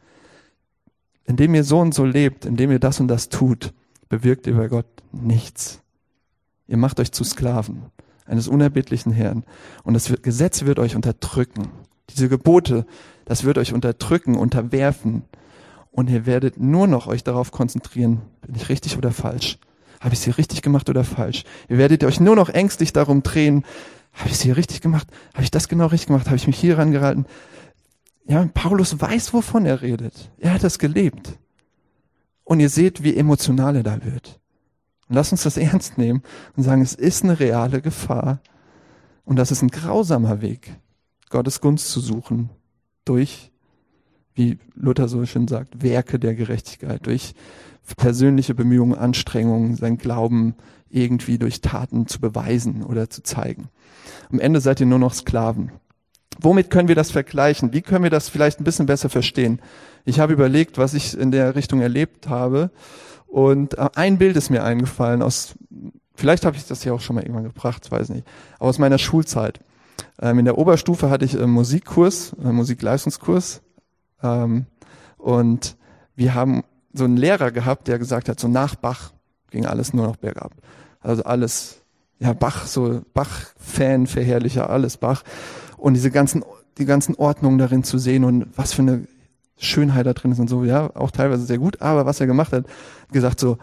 Indem 1.24 1.54
ihr 1.54 1.64
so 1.64 1.80
und 1.80 1.94
so 1.94 2.04
lebt, 2.04 2.44
indem 2.44 2.70
ihr 2.70 2.78
das 2.78 3.00
und 3.00 3.08
das 3.08 3.28
tut, 3.28 3.74
bewirkt 4.08 4.46
ihr 4.46 4.56
bei 4.56 4.68
Gott 4.68 4.86
nichts. 5.12 5.80
Ihr 6.68 6.76
macht 6.76 7.00
euch 7.00 7.12
zu 7.12 7.24
Sklaven 7.24 7.86
eines 8.24 8.48
unerbittlichen 8.48 9.12
Herrn. 9.12 9.44
Und 9.84 9.94
das 9.94 10.12
Gesetz 10.22 10.64
wird 10.64 10.78
euch 10.78 10.96
unterdrücken. 10.96 11.68
Diese 12.10 12.28
Gebote, 12.28 12.86
das 13.24 13.44
wird 13.44 13.58
euch 13.58 13.72
unterdrücken, 13.72 14.36
unterwerfen. 14.36 15.24
Und 15.90 16.10
ihr 16.10 16.26
werdet 16.26 16.58
nur 16.58 16.86
noch 16.86 17.06
euch 17.06 17.24
darauf 17.24 17.52
konzentrieren, 17.52 18.22
bin 18.42 18.54
ich 18.54 18.68
richtig 18.68 18.96
oder 18.98 19.12
falsch? 19.12 19.58
Habe 20.00 20.14
ich 20.14 20.20
sie 20.20 20.30
richtig 20.30 20.62
gemacht 20.62 20.88
oder 20.88 21.04
falsch? 21.04 21.44
Ihr 21.68 21.78
werdet 21.78 22.04
euch 22.04 22.20
nur 22.20 22.36
noch 22.36 22.48
ängstlich 22.48 22.92
darum 22.92 23.22
drehen, 23.22 23.64
habe 24.12 24.30
ich 24.30 24.38
sie 24.38 24.50
richtig 24.50 24.80
gemacht? 24.80 25.06
Habe 25.34 25.42
ich 25.44 25.50
das 25.50 25.68
genau 25.68 25.86
richtig 25.86 26.08
gemacht? 26.08 26.26
Habe 26.26 26.36
ich 26.36 26.46
mich 26.46 26.58
hier 26.58 26.78
rangehalten? 26.78 27.26
Ja, 28.26 28.48
Paulus 28.54 29.00
weiß, 29.00 29.32
wovon 29.34 29.66
er 29.66 29.82
redet. 29.82 30.30
Er 30.38 30.54
hat 30.54 30.64
das 30.64 30.78
gelebt. 30.78 31.38
Und 32.42 32.60
ihr 32.60 32.70
seht, 32.70 33.02
wie 33.02 33.16
emotional 33.16 33.76
er 33.76 33.82
da 33.82 34.04
wird. 34.04 34.40
Und 35.08 35.14
lasst 35.14 35.32
uns 35.32 35.42
das 35.42 35.56
ernst 35.56 35.98
nehmen 35.98 36.22
und 36.56 36.62
sagen, 36.62 36.82
es 36.82 36.94
ist 36.94 37.24
eine 37.24 37.38
reale 37.38 37.82
Gefahr. 37.82 38.40
Und 39.24 39.36
das 39.36 39.50
ist 39.50 39.62
ein 39.62 39.68
grausamer 39.68 40.40
Weg, 40.40 40.76
Gottes 41.30 41.60
Gunst 41.60 41.90
zu 41.90 42.00
suchen 42.00 42.50
durch, 43.04 43.52
wie 44.36 44.58
Luther 44.74 45.08
so 45.08 45.24
schön 45.26 45.48
sagt, 45.48 45.82
Werke 45.82 46.18
der 46.18 46.34
Gerechtigkeit, 46.34 47.06
durch 47.06 47.34
persönliche 47.96 48.54
Bemühungen, 48.54 48.94
Anstrengungen, 48.94 49.76
sein 49.76 49.98
Glauben 49.98 50.54
irgendwie 50.90 51.38
durch 51.38 51.60
Taten 51.60 52.06
zu 52.06 52.20
beweisen 52.20 52.82
oder 52.82 53.10
zu 53.10 53.22
zeigen. 53.22 53.68
Am 54.30 54.40
Ende 54.40 54.60
seid 54.60 54.80
ihr 54.80 54.86
nur 54.86 54.98
noch 54.98 55.14
Sklaven. 55.14 55.72
Womit 56.40 56.70
können 56.70 56.88
wir 56.88 56.94
das 56.94 57.10
vergleichen? 57.10 57.72
Wie 57.72 57.82
können 57.82 58.04
wir 58.04 58.10
das 58.10 58.28
vielleicht 58.28 58.60
ein 58.60 58.64
bisschen 58.64 58.86
besser 58.86 59.08
verstehen? 59.08 59.60
Ich 60.04 60.20
habe 60.20 60.32
überlegt, 60.32 60.78
was 60.78 60.94
ich 60.94 61.16
in 61.18 61.30
der 61.30 61.54
Richtung 61.54 61.80
erlebt 61.80 62.28
habe. 62.28 62.70
Und 63.26 63.78
äh, 63.78 63.88
ein 63.94 64.18
Bild 64.18 64.36
ist 64.36 64.50
mir 64.50 64.62
eingefallen 64.62 65.22
aus, 65.22 65.54
vielleicht 66.14 66.44
habe 66.44 66.56
ich 66.56 66.66
das 66.66 66.84
ja 66.84 66.92
auch 66.92 67.00
schon 67.00 67.16
mal 67.16 67.22
irgendwann 67.22 67.44
gebracht, 67.44 67.90
weiß 67.90 68.10
nicht, 68.10 68.26
aus 68.58 68.78
meiner 68.78 68.98
Schulzeit. 68.98 69.60
Ähm, 70.20 70.38
in 70.38 70.44
der 70.44 70.58
Oberstufe 70.58 71.10
hatte 71.10 71.24
ich 71.24 71.38
einen 71.38 71.52
Musikkurs, 71.52 72.34
einen 72.38 72.54
Musikleistungskurs. 72.54 73.62
Ähm, 74.22 74.66
und 75.18 75.76
wir 76.14 76.34
haben 76.34 76.64
so 76.92 77.04
einen 77.04 77.16
Lehrer 77.16 77.50
gehabt, 77.50 77.88
der 77.88 77.98
gesagt 77.98 78.28
hat, 78.28 78.40
so 78.40 78.48
nach 78.48 78.74
Bach 78.74 79.12
ging 79.50 79.66
alles 79.66 79.92
nur 79.92 80.06
noch 80.06 80.16
bergab. 80.16 80.52
Also 81.00 81.24
alles, 81.24 81.82
ja, 82.18 82.32
Bach, 82.32 82.66
so 82.66 83.02
Bach-Fan, 83.14 84.06
Verherrlicher, 84.06 84.70
alles 84.70 84.96
Bach. 84.96 85.22
Und 85.76 85.94
diese 85.94 86.10
ganzen, 86.10 86.44
die 86.78 86.86
ganzen 86.86 87.14
Ordnungen 87.14 87.58
darin 87.58 87.84
zu 87.84 87.98
sehen 87.98 88.24
und 88.24 88.46
was 88.56 88.72
für 88.72 88.82
eine 88.82 89.06
Schönheit 89.58 90.06
da 90.06 90.12
drin 90.12 90.32
ist 90.32 90.38
und 90.38 90.48
so, 90.48 90.64
ja, 90.64 90.94
auch 90.94 91.10
teilweise 91.10 91.44
sehr 91.44 91.58
gut. 91.58 91.80
Aber 91.80 92.06
was 92.06 92.20
er 92.20 92.26
gemacht 92.26 92.52
hat, 92.52 92.66
gesagt 93.12 93.40
so, 93.40 93.58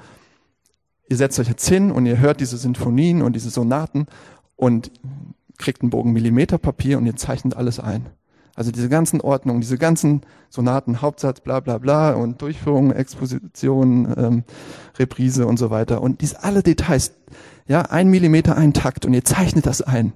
ihr 1.10 1.18
setzt 1.18 1.40
euch 1.40 1.48
jetzt 1.48 1.68
hin 1.68 1.92
und 1.92 2.06
ihr 2.06 2.20
hört 2.20 2.40
diese 2.40 2.58
Sinfonien 2.58 3.22
und 3.22 3.34
diese 3.34 3.50
Sonaten 3.50 4.08
und 4.56 4.92
kriegt 5.58 5.82
einen 5.82 5.92
Bogen 5.92 6.14
Millimeterpapier 6.14 6.98
und 6.98 7.06
ihr 7.06 7.16
zeichnet 7.16 7.56
alles 7.56 7.80
ein. 7.80 8.08
Also 8.56 8.72
diese 8.72 8.90
ganzen 8.90 9.20
Ordnungen, 9.20 9.62
diese 9.62 9.78
ganzen 9.78 10.22
Sonaten, 10.50 11.02
Hauptsatz, 11.02 11.40
bla 11.42 11.60
bla 11.60 11.80
bla 11.80 12.14
und 12.14 12.42
Durchführung, 12.42 12.92
Exposition, 12.92 14.14
ähm, 14.16 14.44
Reprise 15.00 15.48
und 15.48 15.58
so 15.58 15.72
weiter. 15.72 16.02
Und 16.02 16.22
diese 16.22 16.44
alle 16.44 16.62
Details, 16.62 17.14
ja, 17.68 17.82
ein 17.84 18.10
Millimeter, 18.10 18.56
ein 18.56 18.74
Takt 18.74 19.06
und 19.06 19.14
ihr 19.14 19.26
zeichnet 19.26 19.66
das 19.66 19.82
ein. 19.82 20.14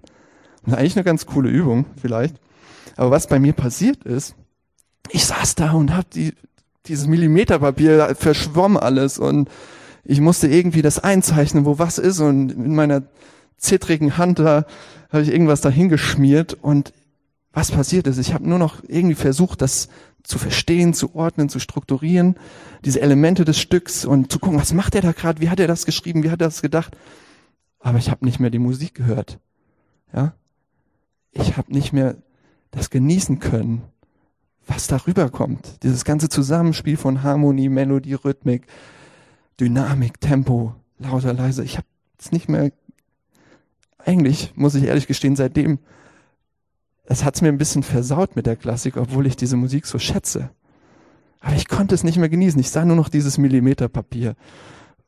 Und 0.65 0.75
eigentlich 0.75 0.95
eine 0.95 1.03
ganz 1.03 1.25
coole 1.25 1.49
Übung 1.49 1.85
vielleicht. 1.99 2.35
Aber 2.95 3.09
was 3.09 3.27
bei 3.27 3.39
mir 3.39 3.53
passiert 3.53 4.03
ist, 4.03 4.35
ich 5.09 5.25
saß 5.25 5.55
da 5.55 5.71
und 5.71 5.95
hab 5.95 6.09
die, 6.11 6.33
dieses 6.85 7.07
Millimeterpapier 7.07 8.15
verschwommen 8.15 8.77
alles 8.77 9.17
und 9.17 9.49
ich 10.03 10.21
musste 10.21 10.47
irgendwie 10.47 10.81
das 10.81 10.99
einzeichnen, 10.99 11.65
wo 11.65 11.79
was 11.79 11.97
ist 11.97 12.19
und 12.19 12.51
in 12.51 12.75
meiner 12.75 13.03
zittrigen 13.57 14.17
Hand 14.17 14.39
da 14.39 14.65
habe 15.09 15.23
ich 15.23 15.31
irgendwas 15.31 15.61
dahingeschmiert 15.61 16.57
und 16.61 16.93
was 17.57 17.71
passiert 17.71 18.05
ist. 18.05 18.19
Ich 18.19 18.35
habe 18.35 18.47
nur 18.47 18.59
noch 18.59 18.83
irgendwie 18.87 19.15
versucht, 19.15 19.63
das 19.63 19.87
zu 20.21 20.37
verstehen, 20.37 20.93
zu 20.93 21.15
ordnen, 21.15 21.49
zu 21.49 21.57
strukturieren, 21.57 22.35
diese 22.85 23.01
Elemente 23.01 23.45
des 23.45 23.59
Stücks 23.59 24.05
und 24.05 24.31
zu 24.31 24.37
gucken, 24.37 24.59
was 24.59 24.73
macht 24.73 24.93
er 24.93 25.01
da 25.01 25.11
gerade, 25.11 25.41
wie 25.41 25.49
hat 25.49 25.59
er 25.59 25.65
das 25.65 25.87
geschrieben, 25.87 26.21
wie 26.21 26.29
hat 26.29 26.39
er 26.39 26.49
das 26.49 26.61
gedacht. 26.61 26.95
Aber 27.79 27.97
ich 27.97 28.11
habe 28.11 28.23
nicht 28.25 28.39
mehr 28.39 28.51
die 28.51 28.59
Musik 28.59 28.93
gehört. 28.93 29.39
Ja, 30.13 30.35
ich 31.31 31.57
habe 31.57 31.73
nicht 31.73 31.93
mehr 31.93 32.17
das 32.69 32.91
genießen 32.91 33.39
können, 33.39 33.81
was 34.67 34.85
darüber 34.85 35.31
kommt. 35.31 35.81
Dieses 35.81 36.05
ganze 36.05 36.29
Zusammenspiel 36.29 36.95
von 36.95 37.23
Harmonie, 37.23 37.69
Melodie, 37.69 38.13
Rhythmik, 38.13 38.67
Dynamik, 39.59 40.21
Tempo, 40.21 40.75
lauter, 40.99 41.33
leise. 41.33 41.63
Ich 41.63 41.77
habe 41.77 41.87
es 42.19 42.31
nicht 42.31 42.49
mehr. 42.49 42.71
Eigentlich 43.97 44.53
muss 44.55 44.75
ich 44.75 44.83
ehrlich 44.83 45.07
gestehen, 45.07 45.35
seitdem 45.35 45.79
es 47.07 47.23
hat's 47.23 47.41
mir 47.41 47.47
ein 47.47 47.57
bisschen 47.57 47.83
versaut 47.83 48.35
mit 48.35 48.45
der 48.45 48.57
Klassik, 48.57 48.97
obwohl 48.97 49.27
ich 49.27 49.37
diese 49.37 49.55
Musik 49.55 49.85
so 49.85 49.97
schätze. 49.97 50.49
Aber 51.39 51.55
ich 51.55 51.67
konnte 51.67 51.95
es 51.95 52.03
nicht 52.03 52.17
mehr 52.17 52.29
genießen. 52.29 52.59
Ich 52.59 52.69
sah 52.69 52.83
nur 52.83 52.97
noch 52.97 53.09
dieses 53.09 53.37
Millimeterpapier 53.37 54.35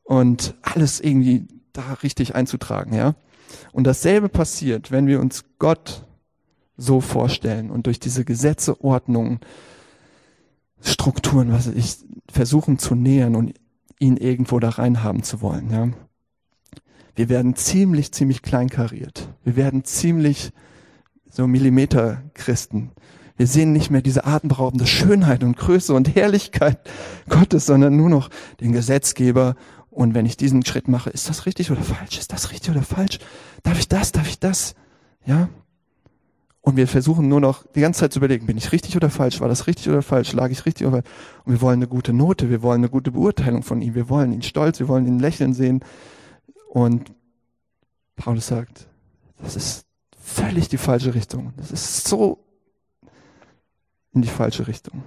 und 0.03 0.55
alles 0.61 1.01
irgendwie 1.01 1.45
da 1.73 1.93
richtig 2.01 2.35
einzutragen, 2.35 2.93
ja. 2.93 3.15
Und 3.73 3.85
dasselbe 3.85 4.29
passiert, 4.29 4.91
wenn 4.91 5.07
wir 5.07 5.19
uns 5.19 5.43
Gott 5.57 6.05
so 6.77 7.01
vorstellen 7.01 7.69
und 7.69 7.87
durch 7.87 7.99
diese 7.99 8.23
Gesetze, 8.23 8.81
Ordnungen, 8.81 9.39
Strukturen, 10.81 11.51
was 11.51 11.67
ich 11.67 11.97
versuchen 12.31 12.79
zu 12.79 12.95
nähern 12.95 13.35
und 13.35 13.53
ihn 13.99 14.15
irgendwo 14.15 14.59
da 14.59 14.69
reinhaben 14.69 15.23
zu 15.23 15.41
wollen, 15.41 15.69
ja. 15.69 15.89
Wir 17.15 17.27
werden 17.27 17.55
ziemlich, 17.55 18.13
ziemlich 18.13 18.41
kleinkariert. 18.41 19.27
Wir 19.43 19.57
werden 19.57 19.83
ziemlich 19.83 20.53
so 21.29 21.47
Millimeter-Christen. 21.47 22.91
Wir 23.37 23.47
sehen 23.47 23.71
nicht 23.71 23.89
mehr 23.89 24.01
diese 24.01 24.25
atemberaubende 24.25 24.85
Schönheit 24.85 25.43
und 25.43 25.55
Größe 25.55 25.93
und 25.93 26.13
Herrlichkeit 26.13 26.77
Gottes, 27.29 27.65
sondern 27.65 27.95
nur 27.95 28.09
noch 28.09 28.29
den 28.59 28.73
Gesetzgeber. 28.73 29.55
Und 29.89 30.13
wenn 30.13 30.25
ich 30.25 30.35
diesen 30.35 30.65
Schritt 30.65 30.87
mache, 30.87 31.09
ist 31.09 31.29
das 31.29 31.45
richtig 31.45 31.71
oder 31.71 31.81
falsch? 31.81 32.19
Ist 32.19 32.33
das 32.33 32.51
richtig 32.51 32.71
oder 32.71 32.83
falsch? 32.83 33.19
Darf 33.63 33.79
ich 33.79 33.87
das? 33.87 34.11
Darf 34.11 34.27
ich 34.27 34.39
das? 34.39 34.75
Ja? 35.25 35.47
Und 36.61 36.75
wir 36.75 36.87
versuchen 36.87 37.29
nur 37.29 37.39
noch 37.39 37.65
die 37.73 37.79
ganze 37.79 38.01
Zeit 38.01 38.13
zu 38.13 38.19
überlegen, 38.19 38.45
bin 38.45 38.57
ich 38.57 38.71
richtig 38.73 38.95
oder 38.97 39.09
falsch? 39.09 39.39
War 39.39 39.47
das 39.47 39.67
richtig 39.67 39.87
oder 39.87 40.01
falsch? 40.01 40.33
Lag 40.33 40.51
ich 40.51 40.65
richtig 40.65 40.85
oder 40.85 40.97
falsch? 40.97 41.09
Und 41.45 41.53
wir 41.53 41.61
wollen 41.61 41.79
eine 41.79 41.87
gute 41.87 42.11
Note, 42.11 42.49
wir 42.49 42.61
wollen 42.61 42.81
eine 42.81 42.89
gute 42.89 43.11
Beurteilung 43.11 43.63
von 43.63 43.81
ihm, 43.81 43.95
wir 43.95 44.09
wollen 44.09 44.33
ihn 44.33 44.41
stolz, 44.41 44.79
wir 44.79 44.87
wollen 44.87 45.07
ihn 45.07 45.19
lächeln 45.19 45.53
sehen. 45.53 45.79
Und 46.69 47.13
Paulus 48.17 48.47
sagt, 48.47 48.87
das 49.41 49.55
ist 49.55 49.88
völlig 50.29 50.69
die 50.69 50.77
falsche 50.77 51.15
Richtung. 51.15 51.53
Das 51.57 51.71
ist 51.71 52.07
so 52.07 52.39
in 54.13 54.21
die 54.21 54.27
falsche 54.27 54.67
Richtung. 54.67 55.03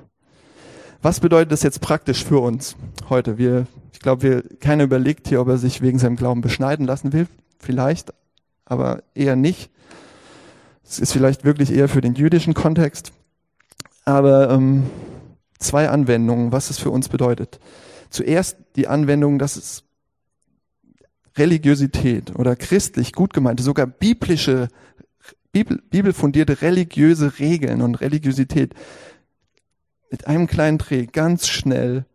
Was 1.01 1.21
bedeutet 1.21 1.53
das 1.53 1.63
jetzt 1.63 1.81
praktisch 1.81 2.25
für 2.25 2.39
uns 2.39 2.77
heute? 3.09 3.39
Wir, 3.39 3.67
ich 3.93 4.01
glaube, 4.01 4.23
wir, 4.23 4.43
keiner 4.61 4.85
überlegt 4.85 5.29
hier, 5.29 5.41
ob 5.41 5.49
er 5.49 5.59
sich 5.59 5.81
wegen 5.81 5.99
seinem 5.99 6.17
Glauben 6.17 6.41
beschneiden 6.41 6.87
lassen 6.87 7.13
will. 7.13 7.27
Vielleicht, 7.59 8.13
aber 8.65 9.03
eher 9.15 9.37
nicht. 9.37 9.71
Es 10.85 10.99
ist 10.99 11.13
vielleicht 11.13 11.45
wirklich 11.45 11.73
eher 11.73 11.89
für 11.89 12.01
den 12.01 12.15
jüdischen 12.15 12.55
Kontext. 12.55 13.13
Aber 14.05 14.51
ähm, 14.51 14.85
zwei 15.59 15.89
Anwendungen, 15.89 16.53
was 16.53 16.71
es 16.71 16.79
für 16.79 16.91
uns 16.91 17.09
bedeutet. 17.09 17.59
Zuerst 18.11 18.57
die 18.77 18.89
Anwendung, 18.89 19.39
dass 19.39 19.57
es 19.57 19.85
Religiosität 21.37 22.37
oder 22.37 22.57
christlich 22.57 23.13
gut 23.13 23.33
gemeinte, 23.33 23.63
sogar 23.63 23.87
biblische 23.87 24.69
Bibel, 25.53 25.83
bibelfundierte 25.91 26.63
religiöse 26.63 27.39
Regeln 27.39 27.83
und 27.83 27.97
Religiosität 27.97 28.75
mit 30.11 30.27
einem 30.27 30.47
kleinen 30.47 30.79
Dreh 30.79 31.07
ganz 31.07 31.47
schnell 31.47 32.07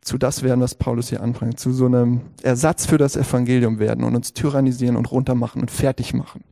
zu 0.00 0.18
das 0.18 0.44
werden, 0.44 0.60
was 0.60 0.76
Paulus 0.76 1.08
hier 1.08 1.20
anfängt, 1.20 1.58
zu 1.58 1.72
so 1.72 1.86
einem 1.86 2.20
Ersatz 2.42 2.86
für 2.86 2.96
das 2.96 3.16
Evangelium 3.16 3.80
werden 3.80 4.04
und 4.04 4.14
uns 4.14 4.32
tyrannisieren 4.32 4.96
und 4.96 5.10
runtermachen 5.10 5.60
und 5.60 5.70
fertig 5.70 6.14
machen. 6.14 6.44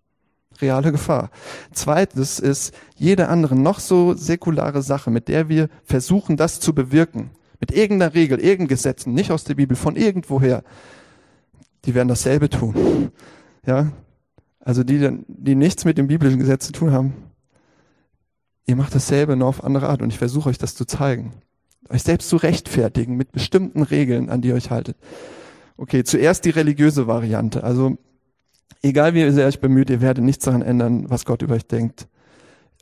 Reale 0.61 0.90
Gefahr. 0.90 1.30
Zweites 1.73 2.40
ist 2.40 2.75
jede 2.96 3.28
andere 3.28 3.54
noch 3.54 3.78
so 3.78 4.14
säkulare 4.14 4.82
Sache, 4.82 5.11
mit 5.11 5.28
der 5.28 5.49
wir 5.49 5.68
versuchen, 5.84 6.37
das 6.37 6.58
zu 6.58 6.75
bewirken, 6.75 7.30
mit 7.61 7.70
irgendeiner 7.73 8.14
Regel, 8.14 8.40
irgendeinem 8.40 8.68
Gesetzen, 8.68 9.14
nicht 9.14 9.30
aus 9.30 9.44
der 9.44 9.54
Bibel, 9.54 9.76
von 9.76 9.94
irgendwoher, 9.94 10.64
die 11.84 11.94
werden 11.94 12.08
dasselbe 12.08 12.50
tun. 12.50 13.11
Ja, 13.66 13.92
also 14.64 14.83
die, 14.83 15.18
die 15.28 15.54
nichts 15.54 15.85
mit 15.85 15.99
dem 15.99 16.06
biblischen 16.06 16.38
Gesetz 16.38 16.66
zu 16.66 16.73
tun 16.73 16.90
haben, 16.90 17.12
ihr 18.66 18.76
macht 18.76 18.94
dasselbe 18.94 19.37
nur 19.37 19.49
auf 19.49 19.62
andere 19.62 19.88
Art 19.90 20.00
und 20.00 20.09
ich 20.09 20.18
versuche 20.18 20.49
euch 20.49 20.59
das 20.59 20.75
zu 20.75 20.87
zeigen. 20.87 21.35
Euch 21.90 22.02
selbst 22.02 22.30
zu 22.30 22.37
rechtfertigen 22.37 23.16
mit 23.16 23.30
bestimmten 23.30 23.83
Regeln, 23.83 24.30
an 24.30 24.40
die 24.40 24.49
ihr 24.49 24.54
euch 24.54 24.71
haltet. 24.71 24.97
Okay, 25.76 26.02
zuerst 26.02 26.47
die 26.47 26.50
religiöse 26.50 27.06
Variante. 27.06 27.62
Also 27.62 27.99
egal 28.80 29.12
wie 29.12 29.30
sehr 29.30 29.44
ihr 29.44 29.49
euch 29.49 29.61
bemüht, 29.61 29.90
ihr 29.90 30.00
werdet 30.00 30.25
nichts 30.25 30.47
daran 30.47 30.62
ändern, 30.62 31.11
was 31.11 31.26
Gott 31.26 31.42
über 31.42 31.56
euch 31.56 31.66
denkt. 31.66 32.09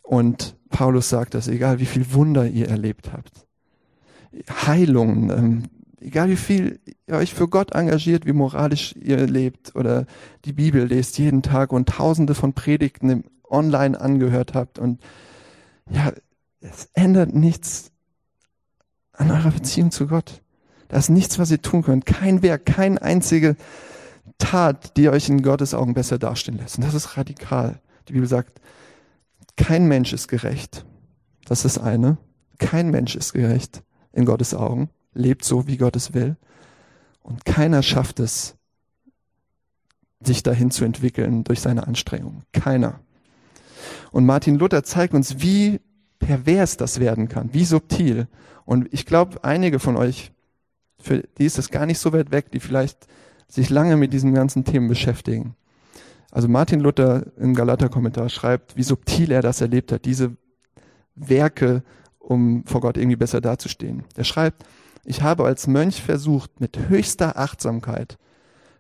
Und 0.05 0.57
Paulus 0.69 1.09
sagt 1.09 1.35
das, 1.35 1.49
egal 1.49 1.81
wie 1.81 1.87
viel 1.87 2.13
Wunder 2.13 2.47
ihr 2.47 2.69
erlebt 2.69 3.13
habt. 3.13 3.47
Heilungen, 4.67 5.31
ähm, 5.31 5.63
egal 6.03 6.29
wie 6.29 6.37
viel 6.37 6.81
ihr 7.07 7.17
euch 7.17 7.35
für 7.35 7.49
Gott 7.49 7.73
engagiert, 7.73 8.27
wie 8.27 8.33
moralisch 8.33 8.95
ihr 8.97 9.27
lebt 9.27 9.75
oder 9.75 10.07
die 10.45 10.53
Bibel 10.53 10.85
lest 10.85 11.19
jeden 11.19 11.43
Tag 11.43 11.73
und 11.73 11.89
tausende 11.89 12.35
von 12.35 12.53
Predigten 12.53 13.25
online 13.49 14.01
angehört 14.01 14.55
habt 14.55 14.79
und 14.79 15.01
ja, 15.91 16.13
es 16.61 16.89
ändert 16.95 17.35
nichts 17.35 17.91
an 19.13 19.31
eurer 19.31 19.51
Beziehung 19.51 19.91
zu 19.91 20.07
Gott. 20.07 20.43
Da 20.89 20.97
ist 20.99 21.11
nichts, 21.11 21.39
was 21.39 21.51
ihr 21.51 21.61
tun 21.61 21.83
könnt. 21.83 22.07
Kein 22.07 22.43
Werk, 22.43 22.67
keine 22.67 23.01
einzige 23.03 23.57
Tat, 24.39 24.97
die 24.97 25.09
euch 25.09 25.29
in 25.29 25.43
Gottes 25.43 25.75
Augen 25.75 25.95
besser 25.95 26.19
dastehen 26.19 26.59
lässt. 26.59 26.77
Und 26.77 26.85
das 26.85 26.95
ist 26.95 27.17
radikal. 27.17 27.81
Die 28.09 28.13
Bibel 28.13 28.29
sagt, 28.29 28.61
kein 29.57 29.87
Mensch 29.87 30.13
ist 30.13 30.29
gerecht. 30.29 30.85
Das 31.45 31.65
ist 31.65 31.79
eine. 31.79 32.19
Kein 32.59 32.91
Mensch 32.91 33.17
ist 33.17 33.33
gerecht 33.33 33.83
in 34.13 34.25
Gottes 34.25 34.55
Augen 34.55 34.91
lebt 35.15 35.45
so, 35.45 35.67
wie 35.67 35.77
Gott 35.77 35.97
es 35.97 36.15
will. 36.15 36.37
Und 37.23 37.45
keiner 37.45 37.83
schafft 37.83 38.21
es, 38.21 38.57
sich 40.21 40.43
dahin 40.43 40.71
zu 40.71 40.85
entwickeln 40.85 41.45
durch 41.45 41.61
seine 41.61 41.87
Anstrengungen. 41.87 42.45
Keiner. 42.53 43.01
Und 44.13 44.25
Martin 44.25 44.59
Luther 44.59 44.85
zeigt 44.85 45.15
uns, 45.15 45.41
wie 45.41 45.81
pervers 46.19 46.77
das 46.77 47.01
werden 47.01 47.29
kann, 47.29 47.53
wie 47.53 47.65
subtil. 47.65 48.29
Und 48.65 48.89
ich 48.93 49.07
glaube, 49.07 49.43
einige 49.43 49.79
von 49.79 49.97
euch, 49.97 50.33
für 51.01 51.25
die 51.39 51.47
ist 51.47 51.59
es 51.59 51.71
gar 51.71 51.87
nicht 51.87 51.99
so 51.99 52.13
weit 52.13 52.31
weg, 52.31 52.53
die 52.53 52.61
vielleicht 52.61 53.07
sich 53.49 53.71
lange 53.71 53.97
mit 53.97 54.13
diesen 54.13 54.33
ganzen 54.33 54.65
Themen 54.65 54.89
beschäftigen. 54.89 55.57
Also 56.31 56.49
Martin 56.49 56.81
Luther 56.81 57.27
im 57.37 57.55
Galater-Kommentar 57.55 58.29
schreibt, 58.29 58.77
wie 58.77 58.83
subtil 58.83 59.33
er 59.33 59.43
das 59.43 59.61
erlebt 59.61 59.93
hat, 59.93 60.05
diese 60.05 60.37
Werke, 61.15 61.83
um 62.19 62.65
vor 62.65 62.81
Gott 62.81 62.97
irgendwie 62.97 63.17
besser 63.17 63.41
dazustehen. 63.41 64.05
Er 64.17 64.25
schreibt, 64.25 64.65
ich 65.05 65.23
habe 65.23 65.45
als 65.45 65.67
Mönch 65.67 66.03
versucht, 66.03 66.61
mit 66.61 66.89
höchster 66.89 67.39
Achtsamkeit 67.39 68.19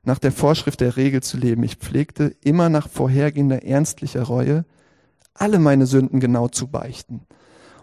nach 0.04 0.18
der 0.18 0.32
Vorschrift 0.32 0.80
der 0.80 0.96
Regel 0.96 1.22
zu 1.22 1.36
leben. 1.36 1.62
Ich 1.62 1.76
pflegte 1.76 2.34
immer 2.42 2.68
nach 2.68 2.88
vorhergehender 2.88 3.64
ernstlicher 3.64 4.22
Reue 4.22 4.64
alle 5.34 5.58
meine 5.58 5.86
Sünden 5.86 6.20
genau 6.20 6.48
zu 6.48 6.68
beichten. 6.68 7.22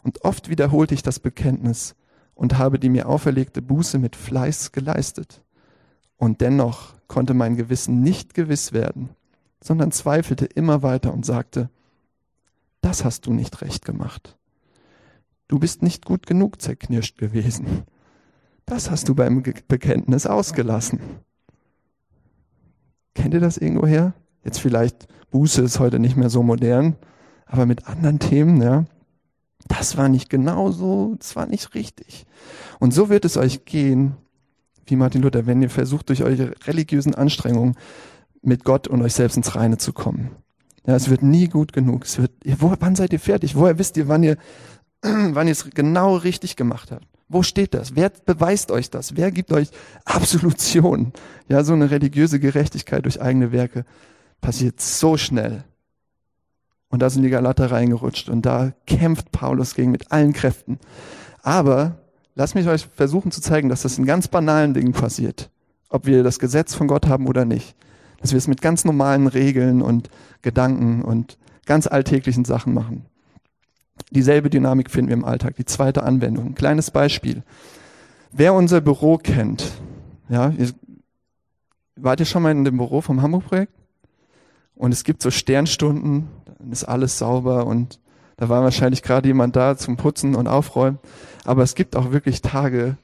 Und 0.03 0.23
oft 0.23 0.49
wiederholte 0.49 0.93
ich 0.93 1.03
das 1.03 1.19
Bekenntnis 1.19 1.95
und 2.35 2.57
habe 2.57 2.79
die 2.79 2.89
mir 2.89 3.07
auferlegte 3.09 3.61
Buße 3.61 3.99
mit 3.99 4.15
Fleiß 4.15 4.71
geleistet. 4.71 5.41
Und 6.17 6.41
dennoch 6.41 6.93
konnte 7.07 7.33
mein 7.33 7.55
Gewissen 7.55 8.01
nicht 8.01 8.33
gewiss 8.33 8.71
werden, 8.71 9.09
sondern 9.61 9.91
zweifelte 9.91 10.45
immer 10.45 10.83
weiter 10.83 11.13
und 11.13 11.25
sagte, 11.25 11.69
das 12.81 13.03
hast 13.03 13.25
du 13.25 13.33
nicht 13.33 13.61
recht 13.61 13.83
gemacht. 13.83 14.37
Du 15.47 15.59
bist 15.59 15.81
nicht 15.81 16.05
gut 16.05 16.27
genug 16.27 16.61
zerknirscht 16.61 17.17
gewesen. 17.17 17.83
Das 18.69 18.91
hast 18.91 19.09
du 19.09 19.15
beim 19.15 19.41
Bekenntnis 19.67 20.27
ausgelassen. 20.27 20.99
Kennt 23.15 23.33
ihr 23.33 23.39
das 23.39 23.57
irgendwoher? 23.57 24.13
Jetzt 24.45 24.59
vielleicht, 24.59 25.07
Buße 25.31 25.63
ist 25.63 25.79
heute 25.79 25.97
nicht 25.97 26.15
mehr 26.15 26.29
so 26.29 26.43
modern, 26.43 26.95
aber 27.47 27.65
mit 27.65 27.87
anderen 27.87 28.19
Themen, 28.19 28.61
ja. 28.61 28.85
Das 29.67 29.97
war 29.97 30.07
nicht 30.07 30.29
genau 30.29 30.71
so, 30.71 31.15
das 31.17 31.35
war 31.35 31.47
nicht 31.47 31.73
richtig. 31.73 32.27
Und 32.79 32.93
so 32.93 33.09
wird 33.09 33.25
es 33.25 33.37
euch 33.37 33.65
gehen, 33.65 34.15
wie 34.85 34.95
Martin 34.95 35.23
Luther, 35.23 35.47
wenn 35.47 35.63
ihr 35.63 35.71
versucht, 35.71 36.09
durch 36.09 36.23
eure 36.23 36.53
religiösen 36.65 37.15
Anstrengungen 37.15 37.75
mit 38.43 38.63
Gott 38.63 38.87
und 38.87 39.01
euch 39.01 39.13
selbst 39.13 39.35
ins 39.35 39.55
Reine 39.55 39.77
zu 39.77 39.93
kommen. 39.93 40.29
Ja, 40.85 40.95
es 40.95 41.09
wird 41.09 41.23
nie 41.23 41.47
gut 41.47 41.73
genug. 41.73 42.05
Es 42.05 42.19
wird, 42.19 42.31
wo, 42.59 42.73
wann 42.79 42.95
seid 42.95 43.13
ihr 43.13 43.19
fertig? 43.19 43.55
Woher 43.55 43.79
wisst 43.79 43.97
ihr, 43.97 44.07
wann 44.07 44.21
ihr, 44.21 44.37
wann 45.01 45.47
ihr 45.47 45.53
es 45.53 45.67
genau 45.71 46.15
richtig 46.17 46.55
gemacht 46.55 46.91
habt? 46.91 47.07
Wo 47.29 47.43
steht 47.43 47.75
das? 47.75 47.95
Wer 47.95 48.09
beweist 48.09 48.71
euch 48.71 48.89
das? 48.89 49.15
Wer 49.15 49.31
gibt 49.31 49.53
euch 49.53 49.69
Absolution? 50.03 51.13
Ja, 51.47 51.63
so 51.63 51.73
eine 51.73 51.91
religiöse 51.91 52.39
Gerechtigkeit 52.39 53.05
durch 53.05 53.21
eigene 53.21 53.51
Werke 53.51 53.85
passiert 54.41 54.81
so 54.81 55.15
schnell. 55.15 55.63
Und 56.89 57.03
da 57.03 57.09
sind 57.11 57.21
die 57.21 57.29
Galater 57.29 57.69
reingerutscht 57.69 58.29
und 58.29 58.47
da 58.47 58.73
kämpft 58.87 59.31
Paulus 59.31 59.75
gegen 59.75 59.91
mit 59.91 60.11
allen 60.11 60.33
Kräften. 60.33 60.79
Aber 61.43 61.97
lasst 62.33 62.55
mich 62.55 62.67
euch 62.67 62.87
versuchen 62.87 63.31
zu 63.31 63.41
zeigen, 63.41 63.69
dass 63.69 63.83
das 63.83 63.99
in 63.99 64.05
ganz 64.05 64.27
banalen 64.27 64.73
Dingen 64.73 64.93
passiert. 64.93 65.51
Ob 65.89 66.07
wir 66.07 66.23
das 66.23 66.39
Gesetz 66.39 66.73
von 66.73 66.87
Gott 66.87 67.07
haben 67.07 67.27
oder 67.27 67.45
nicht. 67.45 67.75
Dass 68.19 68.31
wir 68.31 68.37
es 68.39 68.47
mit 68.47 68.61
ganz 68.61 68.85
normalen 68.85 69.27
Regeln 69.27 69.83
und 69.83 70.09
Gedanken 70.41 71.03
und 71.03 71.37
ganz 71.65 71.85
alltäglichen 71.85 72.43
Sachen 72.43 72.73
machen. 72.73 73.05
Dieselbe 74.11 74.49
Dynamik 74.49 74.89
finden 74.89 75.09
wir 75.09 75.17
im 75.17 75.25
Alltag. 75.25 75.55
Die 75.55 75.65
zweite 75.65 76.03
Anwendung. 76.03 76.47
Ein 76.47 76.55
kleines 76.55 76.91
Beispiel. 76.91 77.43
Wer 78.31 78.53
unser 78.53 78.81
Büro 78.81 79.17
kennt, 79.17 79.71
ja, 80.29 80.49
ihr, 80.57 80.69
wart 81.95 82.19
ihr 82.19 82.25
schon 82.25 82.43
mal 82.43 82.51
in 82.51 82.63
dem 82.63 82.77
Büro 82.77 83.01
vom 83.01 83.21
Hamburg-Projekt? 83.21 83.73
Und 84.75 84.93
es 84.93 85.03
gibt 85.03 85.21
so 85.21 85.31
Sternstunden, 85.31 86.29
dann 86.59 86.71
ist 86.71 86.85
alles 86.85 87.17
sauber 87.17 87.65
und 87.67 87.99
da 88.37 88.47
war 88.47 88.63
wahrscheinlich 88.63 89.03
gerade 89.03 89.27
jemand 89.27 89.55
da 89.55 89.75
zum 89.75 89.97
Putzen 89.97 90.35
und 90.35 90.47
Aufräumen. 90.47 90.99
Aber 91.43 91.63
es 91.63 91.75
gibt 91.75 91.95
auch 91.97 92.11
wirklich 92.11 92.41
Tage, 92.41 92.97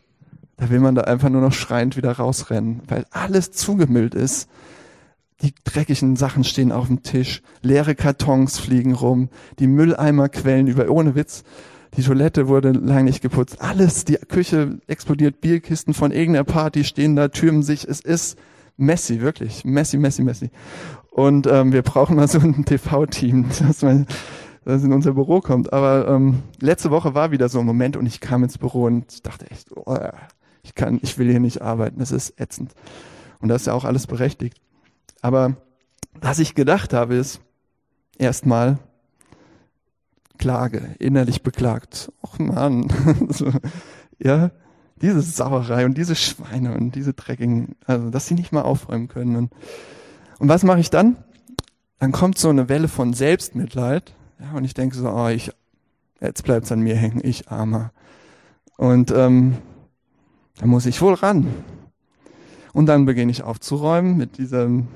da 0.58 0.70
will 0.70 0.80
man 0.80 0.96
da 0.96 1.02
einfach 1.02 1.30
nur 1.30 1.42
noch 1.42 1.52
schreiend 1.52 1.98
wieder 1.98 2.14
rausrennen, 2.14 2.82
weil 2.88 3.06
alles 3.12 3.52
zugemüllt 3.52 4.16
ist 4.16 4.50
die 5.42 5.54
dreckigen 5.64 6.16
Sachen 6.16 6.44
stehen 6.44 6.72
auf 6.72 6.88
dem 6.88 7.04
Tisch, 7.04 7.42
leere 7.62 7.96
Kartons 7.96 8.58
fliegen 8.60 8.94
rum, 8.94 9.30
die 9.60 9.68
Mülleimer 9.68 10.30
quellen 10.30 10.68
über, 10.68 10.90
ohne 10.90 11.16
Witz. 11.16 11.44
Die 11.98 12.04
Toilette 12.04 12.48
wurde 12.48 12.72
lange 12.72 13.06
nicht 13.06 13.22
geputzt. 13.22 13.62
Alles, 13.62 14.06
die 14.06 14.16
Küche 14.16 14.80
explodiert, 14.88 15.40
Bierkisten 15.40 15.94
von 15.94 16.12
irgendeiner 16.12 16.44
Party 16.44 16.84
stehen 16.84 17.16
da, 17.16 17.30
türmen 17.30 17.64
sich. 17.64 17.88
Es 17.88 18.02
ist 18.02 18.38
messy, 18.76 19.22
wirklich. 19.22 19.64
Messy, 19.64 19.98
messy, 19.98 20.24
messy. 20.24 20.50
Und 21.12 21.48
ähm, 21.48 21.72
wir 21.72 21.82
brauchen 21.82 22.18
mal 22.18 22.28
so 22.28 22.40
ein 22.40 22.66
TV-Team, 22.66 23.46
das, 23.60 23.82
mal, 23.82 24.06
das 24.66 24.84
in 24.84 24.92
unser 24.92 25.14
Büro 25.14 25.40
kommt. 25.40 25.72
Aber 25.72 26.08
ähm, 26.10 26.44
letzte 26.60 26.92
Woche 26.92 27.16
war 27.16 27.32
wieder 27.32 27.48
so 27.48 27.60
ein 27.60 27.66
Moment 27.66 27.96
und 27.96 28.06
ich 28.06 28.20
kam 28.20 28.44
ins 28.44 28.58
Büro 28.58 28.84
und 28.84 29.26
dachte 29.26 29.50
echt, 29.50 29.72
oh, 29.76 29.98
ich 30.64 30.76
kann, 30.76 31.00
ich 31.02 31.18
will 31.18 31.30
hier 31.30 31.40
nicht 31.40 31.62
arbeiten, 31.62 32.00
das 32.00 32.12
ist 32.12 32.40
ätzend. 32.40 32.74
Und 33.40 33.48
das 33.50 33.62
ist 33.62 33.68
ja 33.68 33.74
auch 33.74 33.86
alles 33.86 34.08
berechtigt. 34.08 34.58
Aber 35.26 35.56
was 36.22 36.38
ich 36.38 36.54
gedacht 36.54 36.94
habe, 36.94 37.16
ist 37.16 37.42
erstmal 38.20 38.78
Klage, 40.38 40.94
innerlich 41.00 41.42
beklagt. 41.42 42.12
Och 42.22 42.38
Mann, 42.38 42.94
so, 43.30 43.52
ja, 44.20 44.52
diese 45.02 45.24
Sauerei 45.24 45.84
und 45.86 45.98
diese 45.98 46.16
Schweine 46.16 46.76
und 46.76 46.94
diese 46.94 47.16
Dreckigen, 47.16 47.76
also 47.88 48.12
dass 48.12 48.28
sie 48.28 48.36
nicht 48.36 48.52
mal 48.52 48.62
aufräumen 48.62 49.08
können. 49.08 49.36
Und, 49.36 49.54
und 50.38 50.48
was 50.48 50.62
mache 50.62 50.80
ich 50.80 50.92
dann? 50.92 51.16
Dann 51.98 52.12
kommt 52.12 52.38
so 52.38 52.50
eine 52.50 52.70
Welle 52.70 52.88
von 52.88 53.14
Selbstmitleid, 53.14 54.14
ja, 54.40 54.52
und 54.56 54.64
ich 54.64 54.76
denke 54.76 54.96
so, 54.96 55.10
oh, 55.10 55.30
ich, 55.30 55.52
jetzt 56.22 56.44
bleibt's 56.44 56.72
an 56.72 56.82
mir 56.82 56.98
hängen, 56.98 57.22
ich 57.24 57.50
armer. 57.50 57.92
Und 58.78 59.10
ähm, 59.10 59.58
da 60.60 60.68
muss 60.68 60.86
ich 60.86 61.02
wohl 61.02 61.16
ran. 61.16 61.48
Und 62.74 62.86
dann 62.86 63.06
beginne 63.06 63.32
ich 63.32 63.42
aufzuräumen 63.42 64.18
mit 64.18 64.38
diesem 64.38 64.88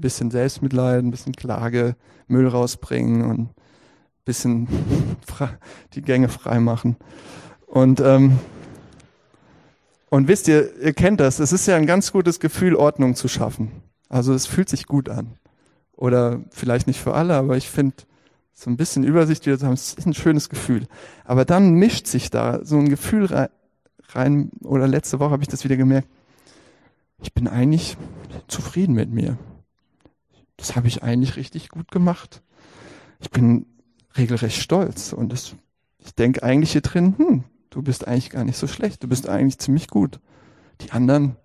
bisschen 0.00 0.30
Selbstmitleid, 0.30 1.02
ein 1.02 1.10
bisschen 1.10 1.34
Klage, 1.34 1.96
Müll 2.26 2.46
rausbringen 2.46 3.24
und 3.24 3.40
ein 3.40 3.50
bisschen 4.24 4.68
die 5.94 6.02
Gänge 6.02 6.28
frei 6.28 6.60
machen. 6.60 6.96
Und, 7.66 8.00
ähm, 8.00 8.38
und 10.10 10.28
wisst 10.28 10.48
ihr, 10.48 10.70
ihr 10.80 10.94
kennt 10.94 11.20
das, 11.20 11.38
es 11.38 11.52
ist 11.52 11.66
ja 11.66 11.76
ein 11.76 11.86
ganz 11.86 12.12
gutes 12.12 12.40
Gefühl, 12.40 12.74
Ordnung 12.74 13.14
zu 13.14 13.28
schaffen. 13.28 13.70
Also 14.08 14.32
es 14.32 14.46
fühlt 14.46 14.68
sich 14.68 14.86
gut 14.86 15.08
an. 15.08 15.36
Oder 15.92 16.40
vielleicht 16.50 16.86
nicht 16.86 17.00
für 17.00 17.14
alle, 17.14 17.34
aber 17.34 17.56
ich 17.56 17.68
finde, 17.68 17.96
so 18.54 18.70
ein 18.70 18.76
bisschen 18.76 19.04
Übersicht 19.04 19.46
wieder 19.46 19.58
zu 19.58 19.66
haben, 19.66 19.74
ist 19.74 20.04
ein 20.04 20.14
schönes 20.14 20.48
Gefühl. 20.48 20.86
Aber 21.24 21.44
dann 21.44 21.74
mischt 21.74 22.06
sich 22.06 22.30
da 22.30 22.64
so 22.64 22.78
ein 22.78 22.88
Gefühl 22.88 23.26
rein, 23.26 23.48
rein 24.10 24.50
oder 24.62 24.88
letzte 24.88 25.20
Woche 25.20 25.30
habe 25.30 25.42
ich 25.42 25.48
das 25.48 25.64
wieder 25.64 25.76
gemerkt, 25.76 26.08
ich 27.20 27.34
bin 27.34 27.48
eigentlich 27.48 27.96
zufrieden 28.46 28.94
mit 28.94 29.10
mir 29.10 29.36
das 30.58 30.76
habe 30.76 30.88
ich 30.88 31.02
eigentlich 31.02 31.36
richtig 31.36 31.70
gut 31.70 31.90
gemacht. 31.90 32.42
Ich 33.20 33.30
bin 33.30 33.64
regelrecht 34.16 34.60
stolz 34.60 35.14
und 35.14 35.32
das, 35.32 35.54
ich 35.98 36.14
denke 36.14 36.42
eigentlich 36.42 36.72
hier 36.72 36.82
drin, 36.82 37.14
hm, 37.16 37.44
du 37.70 37.80
bist 37.80 38.06
eigentlich 38.06 38.30
gar 38.30 38.44
nicht 38.44 38.58
so 38.58 38.66
schlecht, 38.66 39.02
du 39.02 39.08
bist 39.08 39.28
eigentlich 39.28 39.58
ziemlich 39.58 39.88
gut. 39.88 40.20
Die 40.82 40.90
anderen, 40.90 41.36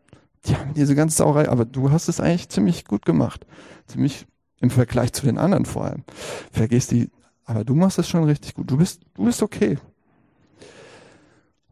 die 0.46 0.56
haben 0.56 0.74
diese 0.74 0.96
ganze 0.96 1.18
Sauerei, 1.18 1.48
aber 1.48 1.64
du 1.64 1.92
hast 1.92 2.10
es 2.10 2.20
eigentlich 2.20 2.50
ziemlich 2.50 2.86
gut 2.86 3.06
gemacht. 3.06 3.46
Ziemlich 3.88 4.26
im 4.60 4.70
Vergleich 4.70 5.14
zu 5.14 5.26
den 5.26 5.38
anderen 5.38 5.66
vor 5.66 5.86
allem. 5.86 6.04
Vergiss 6.52 6.88
die, 6.88 7.10
aber 7.46 7.64
du 7.64 7.76
machst 7.76 8.00
es 8.00 8.10
schon 8.10 8.24
richtig 8.24 8.56
gut. 8.56 8.70
Du 8.70 8.78
bist, 8.78 9.02
du 9.14 9.26
bist 9.26 9.44
okay. 9.44 9.78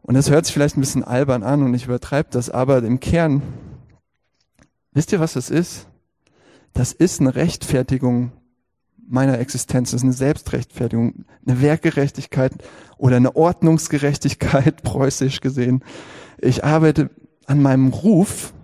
Und 0.02 0.14
das 0.14 0.30
hört 0.30 0.46
sich 0.46 0.54
vielleicht 0.54 0.76
ein 0.76 0.80
bisschen 0.80 1.04
albern 1.04 1.42
an 1.42 1.62
und 1.62 1.74
ich 1.74 1.86
übertreibe 1.86 2.28
das, 2.30 2.50
aber 2.50 2.78
im 2.82 3.00
Kern, 3.00 3.42
wisst 4.92 5.12
ihr, 5.12 5.20
was 5.20 5.34
das 5.34 5.48
ist? 5.48 5.86
Das 6.72 6.92
ist 6.92 7.20
eine 7.20 7.34
Rechtfertigung 7.34 8.32
meiner 9.06 9.38
Existenz, 9.38 9.90
das 9.90 10.00
ist 10.00 10.04
eine 10.04 10.12
Selbstrechtfertigung, 10.12 11.24
eine 11.46 11.60
Werkgerechtigkeit 11.60 12.52
oder 12.96 13.16
eine 13.16 13.36
Ordnungsgerechtigkeit, 13.36 14.82
preußisch 14.82 15.40
gesehen. 15.40 15.84
Ich 16.38 16.64
arbeite 16.64 17.10
an 17.46 17.60
meinem 17.60 17.88
Ruf 17.88 18.54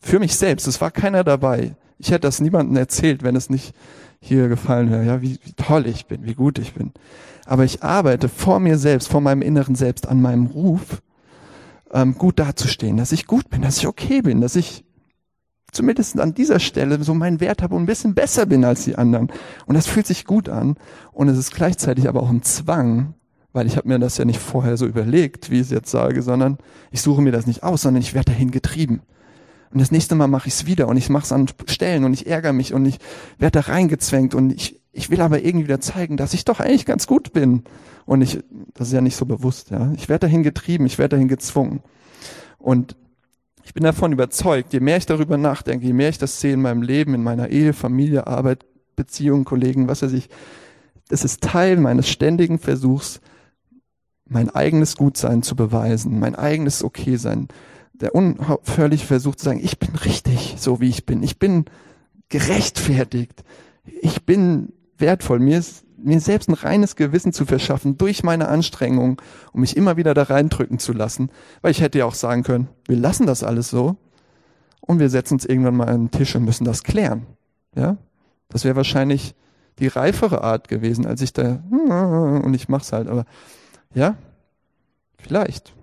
für 0.00 0.18
mich 0.18 0.36
selbst. 0.36 0.66
Es 0.66 0.80
war 0.80 0.90
keiner 0.90 1.24
dabei. 1.24 1.76
Ich 1.98 2.10
hätte 2.10 2.20
das 2.20 2.40
niemandem 2.40 2.76
erzählt, 2.76 3.22
wenn 3.22 3.36
es 3.36 3.48
nicht 3.48 3.74
hier 4.20 4.48
gefallen 4.48 4.90
wäre, 4.90 5.04
ja, 5.04 5.22
wie, 5.22 5.38
wie 5.44 5.52
toll 5.52 5.86
ich 5.86 6.06
bin, 6.06 6.24
wie 6.24 6.34
gut 6.34 6.58
ich 6.58 6.74
bin. 6.74 6.92
Aber 7.46 7.64
ich 7.64 7.82
arbeite 7.82 8.28
vor 8.28 8.58
mir 8.58 8.78
selbst, 8.78 9.08
vor 9.08 9.20
meinem 9.20 9.42
inneren 9.42 9.74
Selbst 9.74 10.08
an 10.08 10.20
meinem 10.20 10.46
Ruf, 10.46 11.02
ähm, 11.92 12.16
gut 12.16 12.38
dazustehen, 12.38 12.96
dass 12.96 13.12
ich 13.12 13.26
gut 13.26 13.50
bin, 13.50 13.62
dass 13.62 13.78
ich 13.78 13.86
okay 13.86 14.22
bin, 14.22 14.40
dass 14.40 14.56
ich 14.56 14.84
zumindest 15.74 16.18
an 16.18 16.34
dieser 16.34 16.60
Stelle 16.60 17.02
so 17.02 17.14
meinen 17.14 17.40
Wert 17.40 17.62
habe 17.62 17.74
und 17.74 17.82
ein 17.82 17.86
bisschen 17.86 18.14
besser 18.14 18.46
bin 18.46 18.64
als 18.64 18.84
die 18.84 18.96
anderen. 18.96 19.30
Und 19.66 19.74
das 19.74 19.86
fühlt 19.86 20.06
sich 20.06 20.24
gut 20.24 20.48
an. 20.48 20.76
Und 21.12 21.28
es 21.28 21.38
ist 21.38 21.54
gleichzeitig 21.54 22.08
aber 22.08 22.22
auch 22.22 22.30
ein 22.30 22.42
Zwang, 22.42 23.14
weil 23.52 23.66
ich 23.66 23.76
habe 23.76 23.88
mir 23.88 23.98
das 23.98 24.18
ja 24.18 24.24
nicht 24.24 24.40
vorher 24.40 24.76
so 24.76 24.86
überlegt, 24.86 25.50
wie 25.50 25.56
ich 25.56 25.62
es 25.62 25.70
jetzt 25.70 25.90
sage, 25.90 26.22
sondern 26.22 26.58
ich 26.90 27.02
suche 27.02 27.22
mir 27.22 27.32
das 27.32 27.46
nicht 27.46 27.62
aus, 27.62 27.82
sondern 27.82 28.02
ich 28.02 28.14
werde 28.14 28.32
dahin 28.32 28.50
getrieben. 28.50 29.02
Und 29.72 29.80
das 29.80 29.90
nächste 29.90 30.14
Mal 30.14 30.28
mache 30.28 30.48
ich 30.48 30.54
es 30.54 30.66
wieder 30.66 30.86
und 30.86 30.96
ich 30.96 31.08
mache 31.08 31.24
es 31.24 31.32
an 31.32 31.48
Stellen 31.66 32.04
und 32.04 32.12
ich 32.12 32.28
ärgere 32.28 32.52
mich 32.52 32.72
und 32.74 32.86
ich 32.86 32.98
werde 33.38 33.60
da 33.60 33.72
reingezwängt 33.72 34.34
und 34.34 34.50
ich, 34.50 34.80
ich 34.92 35.10
will 35.10 35.20
aber 35.20 35.42
irgendwie 35.44 35.64
wieder 35.64 35.80
zeigen, 35.80 36.16
dass 36.16 36.32
ich 36.32 36.44
doch 36.44 36.60
eigentlich 36.60 36.86
ganz 36.86 37.08
gut 37.08 37.32
bin. 37.32 37.64
Und 38.06 38.22
ich, 38.22 38.38
das 38.74 38.88
ist 38.88 38.92
ja 38.94 39.00
nicht 39.00 39.16
so 39.16 39.26
bewusst, 39.26 39.70
ja. 39.70 39.92
Ich 39.96 40.08
werde 40.08 40.26
dahin 40.26 40.44
getrieben, 40.44 40.86
ich 40.86 40.98
werde 40.98 41.16
dahin 41.16 41.28
gezwungen. 41.28 41.80
Und 42.58 42.96
Ich 43.64 43.74
bin 43.74 43.82
davon 43.82 44.12
überzeugt, 44.12 44.72
je 44.72 44.80
mehr 44.80 44.98
ich 44.98 45.06
darüber 45.06 45.36
nachdenke, 45.36 45.86
je 45.86 45.92
mehr 45.92 46.10
ich 46.10 46.18
das 46.18 46.40
sehe 46.40 46.52
in 46.52 46.62
meinem 46.62 46.82
Leben, 46.82 47.14
in 47.14 47.22
meiner 47.22 47.48
Ehe, 47.48 47.72
Familie, 47.72 48.26
Arbeit, 48.26 48.64
Beziehungen, 48.94 49.44
Kollegen, 49.44 49.88
was 49.88 50.02
weiß 50.02 50.12
ich, 50.12 50.28
das 51.08 51.24
ist 51.24 51.42
Teil 51.42 51.76
meines 51.76 52.08
ständigen 52.08 52.58
Versuchs, 52.58 53.20
mein 54.26 54.50
eigenes 54.50 54.96
Gutsein 54.96 55.42
zu 55.42 55.56
beweisen, 55.56 56.18
mein 56.18 56.34
eigenes 56.34 56.82
Okay-Sein. 56.82 57.48
Der 57.92 58.14
unaufhörliche 58.14 59.06
Versuch 59.06 59.36
zu 59.36 59.44
sagen, 59.44 59.60
ich 59.62 59.78
bin 59.78 59.94
richtig, 59.96 60.56
so 60.58 60.80
wie 60.80 60.88
ich 60.88 61.06
bin. 61.06 61.22
Ich 61.22 61.38
bin 61.38 61.66
gerechtfertigt. 62.28 63.44
Ich 64.00 64.24
bin 64.24 64.72
wertvoll. 64.98 65.38
Mir 65.38 65.58
ist 65.58 65.83
mir 66.04 66.20
selbst 66.20 66.48
ein 66.48 66.54
reines 66.54 66.96
Gewissen 66.96 67.32
zu 67.32 67.46
verschaffen 67.46 67.96
durch 67.96 68.22
meine 68.22 68.48
Anstrengung, 68.48 69.20
um 69.52 69.60
mich 69.60 69.76
immer 69.76 69.96
wieder 69.96 70.14
da 70.14 70.24
reindrücken 70.24 70.78
zu 70.78 70.92
lassen. 70.92 71.30
Weil 71.62 71.70
ich 71.70 71.80
hätte 71.80 71.98
ja 71.98 72.04
auch 72.04 72.14
sagen 72.14 72.42
können, 72.42 72.68
wir 72.86 72.96
lassen 72.96 73.26
das 73.26 73.42
alles 73.42 73.70
so 73.70 73.96
und 74.80 74.98
wir 74.98 75.08
setzen 75.08 75.34
uns 75.34 75.44
irgendwann 75.44 75.76
mal 75.76 75.88
an 75.88 76.04
den 76.04 76.10
Tisch 76.10 76.36
und 76.36 76.44
müssen 76.44 76.64
das 76.64 76.82
klären. 76.82 77.26
Ja, 77.74 77.96
das 78.48 78.64
wäre 78.64 78.76
wahrscheinlich 78.76 79.34
die 79.78 79.88
reifere 79.88 80.44
Art 80.44 80.68
gewesen, 80.68 81.06
als 81.06 81.20
ich 81.22 81.32
da 81.32 81.62
und 81.70 82.54
ich 82.54 82.68
mach's 82.68 82.92
halt. 82.92 83.08
Aber 83.08 83.24
ja, 83.94 84.16
vielleicht. 85.18 85.74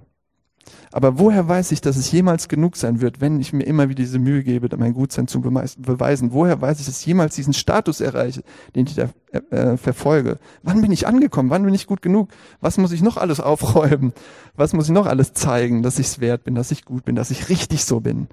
Aber 0.93 1.17
woher 1.19 1.47
weiß 1.47 1.71
ich, 1.71 1.79
dass 1.79 1.95
es 1.95 2.11
jemals 2.11 2.49
genug 2.49 2.75
sein 2.75 2.99
wird, 2.99 3.21
wenn 3.21 3.39
ich 3.39 3.53
mir 3.53 3.63
immer 3.63 3.87
wieder 3.87 4.03
diese 4.03 4.19
Mühe 4.19 4.43
gebe, 4.43 4.69
mein 4.77 4.93
Gutsein 4.93 5.27
zu 5.27 5.39
beweisen? 5.39 6.33
Woher 6.33 6.59
weiß 6.59 6.81
ich, 6.81 6.85
dass 6.85 6.99
ich 6.99 7.05
jemals 7.05 7.35
diesen 7.35 7.53
Status 7.53 8.01
erreiche, 8.01 8.43
den 8.75 8.87
ich 8.87 8.95
da 8.95 9.09
äh, 9.51 9.77
verfolge? 9.77 10.37
Wann 10.63 10.81
bin 10.81 10.91
ich 10.91 11.07
angekommen? 11.07 11.49
Wann 11.49 11.63
bin 11.63 11.73
ich 11.73 11.87
gut 11.87 12.01
genug? 12.01 12.29
Was 12.59 12.77
muss 12.77 12.91
ich 12.91 13.01
noch 13.01 13.15
alles 13.15 13.39
aufräumen? 13.39 14.11
Was 14.55 14.73
muss 14.73 14.85
ich 14.85 14.91
noch 14.91 15.05
alles 15.05 15.33
zeigen, 15.33 15.81
dass 15.81 15.97
ich 15.97 16.07
es 16.07 16.19
wert 16.19 16.43
bin, 16.43 16.55
dass 16.55 16.71
ich 16.71 16.83
gut 16.83 17.05
bin, 17.05 17.15
dass 17.15 17.31
ich 17.31 17.47
richtig 17.47 17.85
so 17.85 18.01
bin? 18.01 18.27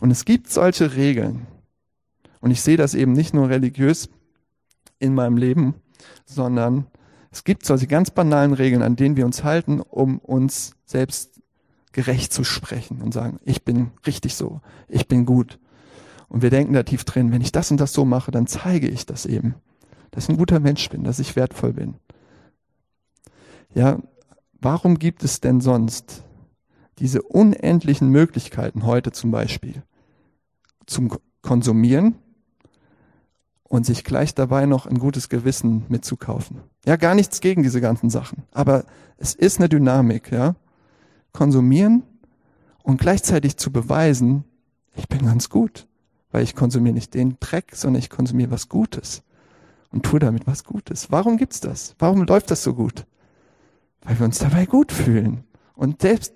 Und 0.00 0.10
es 0.10 0.26
gibt 0.26 0.50
solche 0.50 0.96
Regeln. 0.96 1.46
Und 2.40 2.50
ich 2.50 2.60
sehe 2.60 2.76
das 2.76 2.94
eben 2.94 3.12
nicht 3.12 3.32
nur 3.32 3.48
religiös 3.48 4.10
in 4.98 5.14
meinem 5.14 5.38
Leben, 5.38 5.74
sondern 6.26 6.86
es 7.30 7.44
gibt 7.44 7.64
solche 7.64 7.86
ganz 7.86 8.10
banalen 8.10 8.52
Regeln, 8.52 8.82
an 8.82 8.96
denen 8.96 9.16
wir 9.16 9.24
uns 9.24 9.44
halten, 9.44 9.80
um 9.80 10.18
uns 10.18 10.74
selbst 10.84 11.35
gerecht 11.96 12.30
zu 12.30 12.44
sprechen 12.44 13.00
und 13.00 13.14
sagen, 13.14 13.40
ich 13.42 13.64
bin 13.64 13.90
richtig 14.06 14.34
so, 14.34 14.60
ich 14.86 15.08
bin 15.08 15.24
gut. 15.24 15.58
Und 16.28 16.42
wir 16.42 16.50
denken 16.50 16.74
da 16.74 16.82
tief 16.82 17.04
drin, 17.04 17.32
wenn 17.32 17.40
ich 17.40 17.52
das 17.52 17.70
und 17.70 17.80
das 17.80 17.94
so 17.94 18.04
mache, 18.04 18.30
dann 18.30 18.46
zeige 18.46 18.86
ich 18.86 19.06
das 19.06 19.24
eben, 19.24 19.54
dass 20.10 20.24
ich 20.24 20.28
ein 20.28 20.36
guter 20.36 20.60
Mensch 20.60 20.90
bin, 20.90 21.04
dass 21.04 21.20
ich 21.20 21.36
wertvoll 21.36 21.72
bin. 21.72 21.94
Ja, 23.72 23.98
warum 24.60 24.98
gibt 24.98 25.24
es 25.24 25.40
denn 25.40 25.62
sonst 25.62 26.22
diese 26.98 27.22
unendlichen 27.22 28.10
Möglichkeiten 28.10 28.84
heute 28.84 29.10
zum 29.10 29.30
Beispiel 29.30 29.82
zum 30.84 31.16
Konsumieren 31.40 32.16
und 33.62 33.86
sich 33.86 34.04
gleich 34.04 34.34
dabei 34.34 34.66
noch 34.66 34.84
ein 34.84 34.98
gutes 34.98 35.30
Gewissen 35.30 35.86
mitzukaufen? 35.88 36.60
Ja, 36.84 36.96
gar 36.96 37.14
nichts 37.14 37.40
gegen 37.40 37.62
diese 37.62 37.80
ganzen 37.80 38.10
Sachen, 38.10 38.42
aber 38.52 38.84
es 39.16 39.34
ist 39.34 39.60
eine 39.60 39.70
Dynamik, 39.70 40.30
ja 40.30 40.56
konsumieren 41.36 42.02
und 42.82 42.98
gleichzeitig 42.98 43.56
zu 43.56 43.70
beweisen, 43.70 44.44
ich 44.94 45.06
bin 45.08 45.26
ganz 45.26 45.50
gut, 45.50 45.86
weil 46.32 46.42
ich 46.42 46.56
konsumiere 46.56 46.94
nicht 46.94 47.14
den 47.14 47.36
Dreck, 47.38 47.76
sondern 47.76 48.00
ich 48.00 48.10
konsumiere 48.10 48.50
was 48.50 48.68
Gutes 48.68 49.22
und 49.90 50.04
tue 50.04 50.18
damit 50.18 50.46
was 50.46 50.64
Gutes. 50.64 51.12
Warum 51.12 51.36
gibt's 51.36 51.60
das? 51.60 51.94
Warum 51.98 52.22
läuft 52.22 52.50
das 52.50 52.62
so 52.62 52.74
gut? 52.74 53.06
Weil 54.02 54.18
wir 54.18 54.24
uns 54.24 54.38
dabei 54.38 54.66
gut 54.66 54.92
fühlen 54.92 55.44
und 55.74 56.00
selbst 56.00 56.32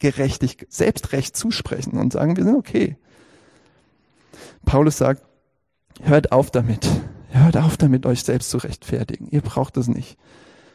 gerechtig, 0.00 0.66
selbstrecht 0.68 1.36
zusprechen 1.36 1.96
und 1.98 2.12
sagen, 2.12 2.36
wir 2.36 2.44
sind 2.44 2.56
okay. 2.56 2.96
Paulus 4.64 4.98
sagt, 4.98 5.22
hört 6.02 6.32
auf 6.32 6.50
damit. 6.50 6.88
Hört 7.30 7.56
auf 7.56 7.76
damit, 7.76 8.04
euch 8.04 8.24
selbst 8.24 8.50
zu 8.50 8.58
rechtfertigen. 8.58 9.28
Ihr 9.30 9.42
braucht 9.42 9.76
es 9.76 9.86
nicht. 9.88 10.18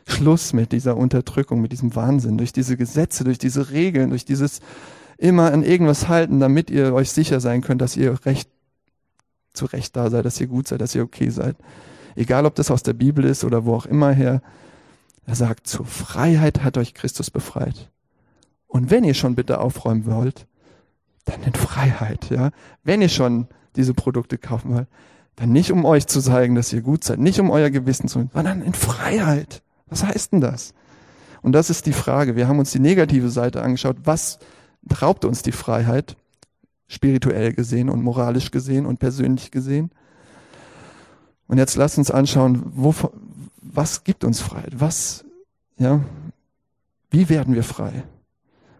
Schluss 0.07 0.53
mit 0.53 0.71
dieser 0.71 0.97
Unterdrückung, 0.97 1.61
mit 1.61 1.71
diesem 1.71 1.95
Wahnsinn, 1.95 2.37
durch 2.37 2.53
diese 2.53 2.77
Gesetze, 2.77 3.23
durch 3.23 3.37
diese 3.37 3.71
Regeln, 3.71 4.09
durch 4.09 4.25
dieses 4.25 4.59
immer 5.17 5.53
an 5.53 5.63
irgendwas 5.63 6.07
halten, 6.07 6.39
damit 6.39 6.69
ihr 6.69 6.93
euch 6.93 7.11
sicher 7.11 7.39
sein 7.39 7.61
könnt, 7.61 7.81
dass 7.81 7.95
ihr 7.95 8.25
recht 8.25 8.49
zu 9.53 9.65
Recht 9.65 9.95
da 9.95 10.09
seid, 10.09 10.25
dass 10.25 10.39
ihr 10.39 10.47
gut 10.47 10.67
seid, 10.67 10.81
dass 10.81 10.95
ihr 10.95 11.03
okay 11.03 11.29
seid. 11.29 11.55
Egal, 12.15 12.45
ob 12.45 12.55
das 12.55 12.71
aus 12.71 12.83
der 12.83 12.93
Bibel 12.93 13.25
ist 13.25 13.43
oder 13.43 13.65
wo 13.65 13.75
auch 13.75 13.85
immer 13.85 14.11
her. 14.11 14.41
Er 15.25 15.35
sagt, 15.35 15.67
zur 15.67 15.85
Freiheit 15.85 16.63
hat 16.63 16.77
euch 16.77 16.93
Christus 16.93 17.29
befreit. 17.29 17.91
Und 18.67 18.89
wenn 18.89 19.03
ihr 19.03 19.13
schon 19.13 19.35
bitte 19.35 19.59
aufräumen 19.59 20.05
wollt, 20.05 20.47
dann 21.25 21.43
in 21.43 21.53
Freiheit, 21.53 22.29
ja. 22.29 22.51
Wenn 22.83 23.01
ihr 23.01 23.09
schon 23.09 23.47
diese 23.75 23.93
Produkte 23.93 24.37
kaufen 24.37 24.73
wollt, 24.73 24.87
dann 25.35 25.51
nicht 25.51 25.71
um 25.71 25.85
euch 25.85 26.07
zu 26.07 26.21
zeigen, 26.21 26.55
dass 26.55 26.73
ihr 26.73 26.81
gut 26.81 27.03
seid, 27.03 27.19
nicht 27.19 27.39
um 27.39 27.49
euer 27.49 27.69
Gewissen 27.69 28.07
zu, 28.07 28.29
sondern 28.33 28.61
in 28.61 28.73
Freiheit. 28.73 29.61
Was 29.91 30.05
heißt 30.05 30.31
denn 30.31 30.41
das? 30.41 30.73
Und 31.41 31.51
das 31.51 31.69
ist 31.69 31.85
die 31.85 31.93
Frage. 31.93 32.35
Wir 32.35 32.47
haben 32.47 32.59
uns 32.59 32.71
die 32.71 32.79
negative 32.79 33.29
Seite 33.29 33.61
angeschaut. 33.61 33.97
Was 34.05 34.39
raubt 35.01 35.25
uns 35.25 35.43
die 35.43 35.51
Freiheit? 35.51 36.15
Spirituell 36.87 37.53
gesehen 37.53 37.89
und 37.89 38.01
moralisch 38.01 38.51
gesehen 38.51 38.85
und 38.85 38.99
persönlich 38.99 39.51
gesehen. 39.51 39.91
Und 41.47 41.57
jetzt 41.57 41.75
lasst 41.75 41.97
uns 41.97 42.09
anschauen, 42.09 42.63
wo, 42.73 42.95
was 43.61 44.05
gibt 44.05 44.23
uns 44.23 44.39
Freiheit? 44.39 44.79
Was, 44.79 45.25
ja, 45.77 45.99
wie 47.09 47.27
werden 47.27 47.53
wir 47.53 47.63
frei? 47.63 48.03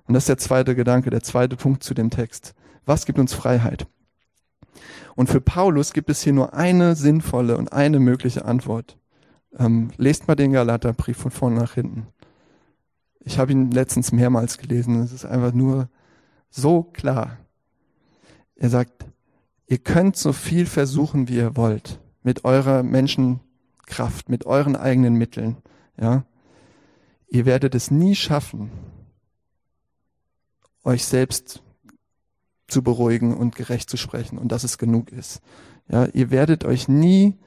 Und 0.08 0.14
das 0.14 0.24
ist 0.24 0.30
der 0.30 0.38
zweite 0.38 0.76
Gedanke, 0.76 1.10
der 1.10 1.24
zweite 1.24 1.58
Punkt 1.58 1.84
zu 1.84 1.94
dem 1.94 2.10
Text. 2.10 2.54
Was 2.86 3.06
gibt 3.06 3.20
uns 3.20 3.34
Freiheit? 3.34 3.86
Und 5.16 5.30
für 5.30 5.42
Paulus 5.42 5.92
gibt 5.92 6.10
es 6.10 6.22
hier 6.22 6.34
nur 6.34 6.54
eine 6.54 6.96
sinnvolle 6.96 7.58
und 7.58 7.74
eine 7.74 8.00
mögliche 8.00 8.46
Antwort. 8.46 8.98
Ähm, 9.58 9.92
lest 9.98 10.28
mal 10.28 10.36
den 10.36 10.54
Galaterbrief 10.54 11.18
von 11.18 11.32
vorne 11.32 11.58
nach 11.58 11.74
hinten. 11.74 12.08
Ich 13.20 13.38
habe 13.38 13.52
ihn 13.52 13.72
letztens 13.72 14.12
mehrmals 14.12 14.58
gelesen. 14.58 15.02
Es 15.02 15.12
ist 15.12 15.26
einfach 15.26 15.54
nur 15.54 15.90
so 16.50 16.84
klar. 16.84 17.38
Er 18.56 18.70
sagt, 18.70 19.06
ihr 19.68 19.78
könnt 19.78 20.16
so 20.16 20.34
viel 20.34 20.66
versuchen, 20.66 21.28
wie 21.28 21.38
ihr 21.38 21.56
wollt, 21.56 22.00
mit 22.24 22.46
eurer 22.46 22.84
Menschenkraft, 22.84 24.30
mit 24.30 24.46
euren 24.46 24.76
eigenen 24.76 25.16
Mitteln. 25.16 25.58
Ja, 26.00 26.26
ihr 27.28 27.46
werdet 27.46 27.76
es 27.76 27.92
nie 27.92 28.16
schaffen, 28.16 28.72
euch 30.84 31.06
selbst 31.06 31.62
zu 32.68 32.84
beruhigen 32.84 33.36
und 33.36 33.56
gerecht 33.56 33.90
zu 33.90 33.98
sprechen 33.98 34.38
und 34.38 34.52
dass 34.52 34.64
es 34.64 34.78
genug 34.78 35.12
ist. 35.12 35.42
Ja, 35.88 36.06
ihr 36.06 36.32
werdet 36.32 36.64
euch 36.64 36.88
nie 36.88 37.38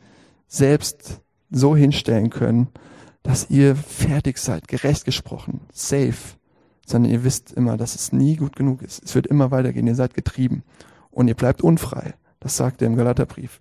selbst 0.47 1.21
so 1.55 1.77
hinstellen 1.77 2.31
können, 2.31 2.69
dass 3.23 3.51
ihr 3.51 3.75
fertig 3.75 4.39
seid, 4.39 4.69
gerecht 4.69 5.05
gesprochen, 5.05 5.61
safe, 5.73 6.37
sondern 6.87 7.11
ihr 7.11 7.25
wisst 7.25 7.53
immer, 7.53 7.77
dass 7.77 7.95
es 7.95 8.13
nie 8.13 8.37
gut 8.37 8.57
genug 8.57 8.83
ist. 8.83 9.03
Es 9.03 9.15
wird 9.15 9.27
immer 9.27 9.51
weitergehen, 9.51 9.87
ihr 9.87 9.95
seid 9.95 10.15
getrieben 10.15 10.63
und 11.11 11.29
ihr 11.29 11.35
bleibt 11.35 11.63
unfrei. 11.63 12.15
Das 12.41 12.57
sagt 12.57 12.83
er 12.83 12.87
im 12.89 12.97
Galaterbrief. 12.97 13.61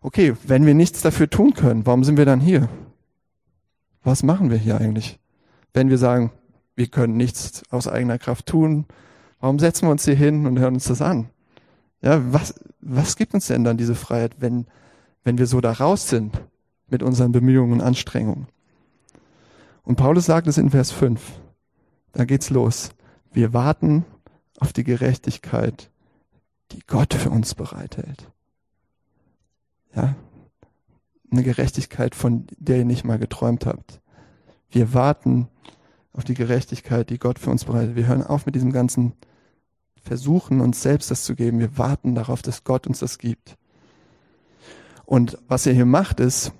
Okay, 0.00 0.34
wenn 0.46 0.66
wir 0.66 0.74
nichts 0.74 1.02
dafür 1.02 1.28
tun 1.28 1.54
können, 1.54 1.84
warum 1.84 2.04
sind 2.04 2.16
wir 2.16 2.24
dann 2.24 2.40
hier? 2.40 2.68
Was 4.04 4.22
machen 4.22 4.50
wir 4.50 4.58
hier 4.58 4.78
eigentlich? 4.80 5.18
Wenn 5.74 5.90
wir 5.90 5.98
sagen, 5.98 6.30
wir 6.76 6.86
können 6.86 7.16
nichts 7.16 7.64
aus 7.70 7.88
eigener 7.88 8.18
Kraft 8.18 8.46
tun, 8.46 8.86
warum 9.40 9.58
setzen 9.58 9.86
wir 9.88 9.90
uns 9.90 10.04
hier 10.04 10.14
hin 10.14 10.46
und 10.46 10.60
hören 10.60 10.74
uns 10.74 10.84
das 10.84 11.02
an? 11.02 11.30
Ja, 12.02 12.20
was, 12.32 12.54
was 12.80 13.16
gibt 13.16 13.34
uns 13.34 13.48
denn 13.48 13.64
dann 13.64 13.76
diese 13.76 13.96
Freiheit, 13.96 14.36
wenn, 14.38 14.66
wenn 15.24 15.38
wir 15.38 15.46
so 15.46 15.60
da 15.60 15.72
raus 15.72 16.08
sind? 16.08 16.38
Mit 16.88 17.02
unseren 17.02 17.32
Bemühungen 17.32 17.74
und 17.74 17.80
Anstrengungen. 17.80 18.46
Und 19.82 19.96
Paulus 19.96 20.26
sagt 20.26 20.46
es 20.46 20.58
in 20.58 20.70
Vers 20.70 20.90
5. 20.90 21.20
Da 22.12 22.24
geht's 22.24 22.50
los. 22.50 22.90
Wir 23.32 23.52
warten 23.52 24.04
auf 24.58 24.72
die 24.72 24.84
Gerechtigkeit, 24.84 25.90
die 26.72 26.80
Gott 26.86 27.14
für 27.14 27.30
uns 27.30 27.54
bereithält. 27.54 28.30
Ja? 29.94 30.14
Eine 31.30 31.42
Gerechtigkeit, 31.42 32.14
von 32.14 32.46
der 32.58 32.78
ihr 32.78 32.84
nicht 32.84 33.04
mal 33.04 33.18
geträumt 33.18 33.66
habt. 33.66 34.00
Wir 34.70 34.94
warten 34.94 35.48
auf 36.12 36.24
die 36.24 36.34
Gerechtigkeit, 36.34 37.10
die 37.10 37.18
Gott 37.18 37.38
für 37.38 37.50
uns 37.50 37.64
bereitet. 37.64 37.94
Wir 37.94 38.06
hören 38.06 38.22
auf 38.22 38.46
mit 38.46 38.54
diesem 38.54 38.72
ganzen 38.72 39.12
Versuchen, 40.00 40.60
uns 40.60 40.82
selbst 40.82 41.10
das 41.10 41.24
zu 41.24 41.34
geben. 41.34 41.58
Wir 41.58 41.76
warten 41.78 42.14
darauf, 42.14 42.42
dass 42.42 42.64
Gott 42.64 42.86
uns 42.86 43.00
das 43.00 43.18
gibt. 43.18 43.56
Und 45.04 45.38
was 45.48 45.66
er 45.66 45.74
hier 45.74 45.86
macht, 45.86 46.20
ist, 46.20 46.52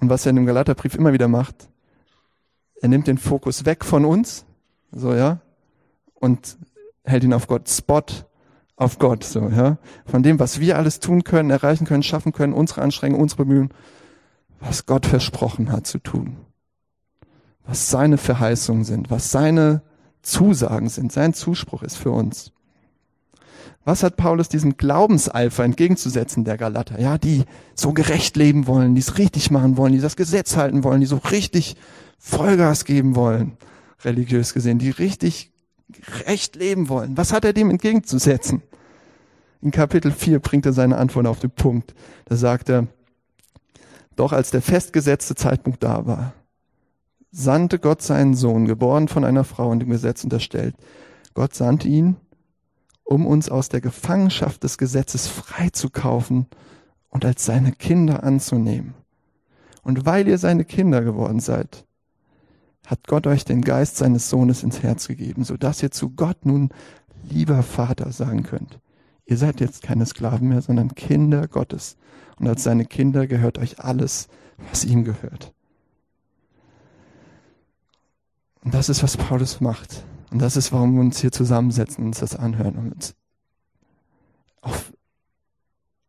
und 0.00 0.10
was 0.10 0.26
er 0.26 0.30
in 0.30 0.36
dem 0.36 0.46
Galaterbrief 0.46 0.94
immer 0.94 1.12
wieder 1.12 1.28
macht, 1.28 1.68
er 2.80 2.88
nimmt 2.88 3.06
den 3.06 3.18
Fokus 3.18 3.64
weg 3.64 3.84
von 3.84 4.04
uns, 4.04 4.44
so, 4.92 5.14
ja, 5.14 5.40
und 6.14 6.58
hält 7.04 7.24
ihn 7.24 7.32
auf 7.32 7.46
Gott, 7.46 7.68
Spot 7.68 8.04
auf 8.76 8.98
Gott, 8.98 9.24
so, 9.24 9.48
ja. 9.48 9.78
Von 10.04 10.22
dem, 10.22 10.38
was 10.38 10.60
wir 10.60 10.76
alles 10.76 11.00
tun 11.00 11.24
können, 11.24 11.50
erreichen 11.50 11.86
können, 11.86 12.02
schaffen 12.02 12.32
können, 12.32 12.52
unsere 12.52 12.82
Anstrengungen, 12.82 13.22
unsere 13.22 13.44
Bemühungen, 13.44 13.72
was 14.60 14.86
Gott 14.86 15.06
versprochen 15.06 15.72
hat 15.72 15.86
zu 15.86 15.98
tun. 15.98 16.36
Was 17.64 17.90
seine 17.90 18.18
Verheißungen 18.18 18.84
sind, 18.84 19.10
was 19.10 19.30
seine 19.30 19.82
Zusagen 20.22 20.88
sind, 20.88 21.12
sein 21.12 21.34
Zuspruch 21.34 21.82
ist 21.82 21.96
für 21.96 22.10
uns. 22.10 22.52
Was 23.86 24.02
hat 24.02 24.16
Paulus 24.16 24.48
diesem 24.48 24.76
Glaubenseifer 24.76 25.62
entgegenzusetzen, 25.62 26.42
der 26.42 26.58
Galater? 26.58 27.00
Ja, 27.00 27.18
die 27.18 27.44
so 27.76 27.92
gerecht 27.92 28.36
leben 28.36 28.66
wollen, 28.66 28.96
die 28.96 29.00
es 29.00 29.16
richtig 29.16 29.52
machen 29.52 29.76
wollen, 29.76 29.92
die 29.92 30.00
das 30.00 30.16
Gesetz 30.16 30.56
halten 30.56 30.82
wollen, 30.82 31.00
die 31.00 31.06
so 31.06 31.18
richtig 31.30 31.76
Vollgas 32.18 32.84
geben 32.84 33.14
wollen, 33.14 33.56
religiös 34.02 34.54
gesehen, 34.54 34.80
die 34.80 34.90
richtig 34.90 35.52
recht 36.26 36.56
leben 36.56 36.88
wollen. 36.88 37.16
Was 37.16 37.32
hat 37.32 37.44
er 37.44 37.52
dem 37.52 37.70
entgegenzusetzen? 37.70 38.60
In 39.62 39.70
Kapitel 39.70 40.10
4 40.10 40.40
bringt 40.40 40.66
er 40.66 40.72
seine 40.72 40.98
Antwort 40.98 41.28
auf 41.28 41.38
den 41.38 41.52
Punkt. 41.52 41.94
Da 42.24 42.34
sagt 42.34 42.68
er, 42.68 42.88
doch 44.16 44.32
als 44.32 44.50
der 44.50 44.62
festgesetzte 44.62 45.36
Zeitpunkt 45.36 45.84
da 45.84 46.06
war, 46.06 46.32
sandte 47.30 47.78
Gott 47.78 48.02
seinen 48.02 48.34
Sohn, 48.34 48.66
geboren 48.66 49.06
von 49.06 49.24
einer 49.24 49.44
Frau 49.44 49.70
und 49.70 49.78
dem 49.78 49.90
Gesetz 49.90 50.24
unterstellt. 50.24 50.74
Gott 51.34 51.54
sandte 51.54 51.86
ihn, 51.86 52.16
um 53.06 53.24
uns 53.24 53.48
aus 53.48 53.68
der 53.68 53.80
Gefangenschaft 53.80 54.64
des 54.64 54.78
Gesetzes 54.78 55.28
freizukaufen 55.28 56.46
und 57.08 57.24
als 57.24 57.44
seine 57.44 57.72
Kinder 57.72 58.24
anzunehmen. 58.24 58.94
Und 59.82 60.04
weil 60.04 60.26
ihr 60.26 60.38
seine 60.38 60.64
Kinder 60.64 61.02
geworden 61.02 61.38
seid, 61.38 61.86
hat 62.86 63.06
Gott 63.06 63.26
euch 63.28 63.44
den 63.44 63.62
Geist 63.62 63.96
seines 63.96 64.28
Sohnes 64.28 64.64
ins 64.64 64.82
Herz 64.82 65.06
gegeben, 65.06 65.44
so 65.44 65.56
dass 65.56 65.82
ihr 65.82 65.92
zu 65.92 66.10
Gott 66.10 66.44
nun 66.44 66.70
lieber 67.22 67.62
Vater 67.62 68.10
sagen 68.10 68.42
könnt. 68.42 68.80
Ihr 69.24 69.36
seid 69.36 69.60
jetzt 69.60 69.82
keine 69.82 70.04
Sklaven 70.04 70.48
mehr, 70.48 70.62
sondern 70.62 70.94
Kinder 70.94 71.46
Gottes. 71.46 71.96
Und 72.38 72.48
als 72.48 72.64
seine 72.64 72.84
Kinder 72.84 73.26
gehört 73.28 73.58
euch 73.58 73.80
alles, 73.80 74.28
was 74.70 74.84
ihm 74.84 75.04
gehört. 75.04 75.52
Und 78.62 78.74
das 78.74 78.88
ist, 78.88 79.04
was 79.04 79.16
Paulus 79.16 79.60
macht. 79.60 80.04
Und 80.30 80.40
das 80.40 80.56
ist, 80.56 80.72
warum 80.72 80.94
wir 80.94 81.00
uns 81.00 81.20
hier 81.20 81.32
zusammensetzen 81.32 82.02
und 82.02 82.08
uns 82.08 82.20
das 82.20 82.36
anhören 82.36 82.76
und 82.76 82.92
uns 82.92 83.14
auf 84.60 84.92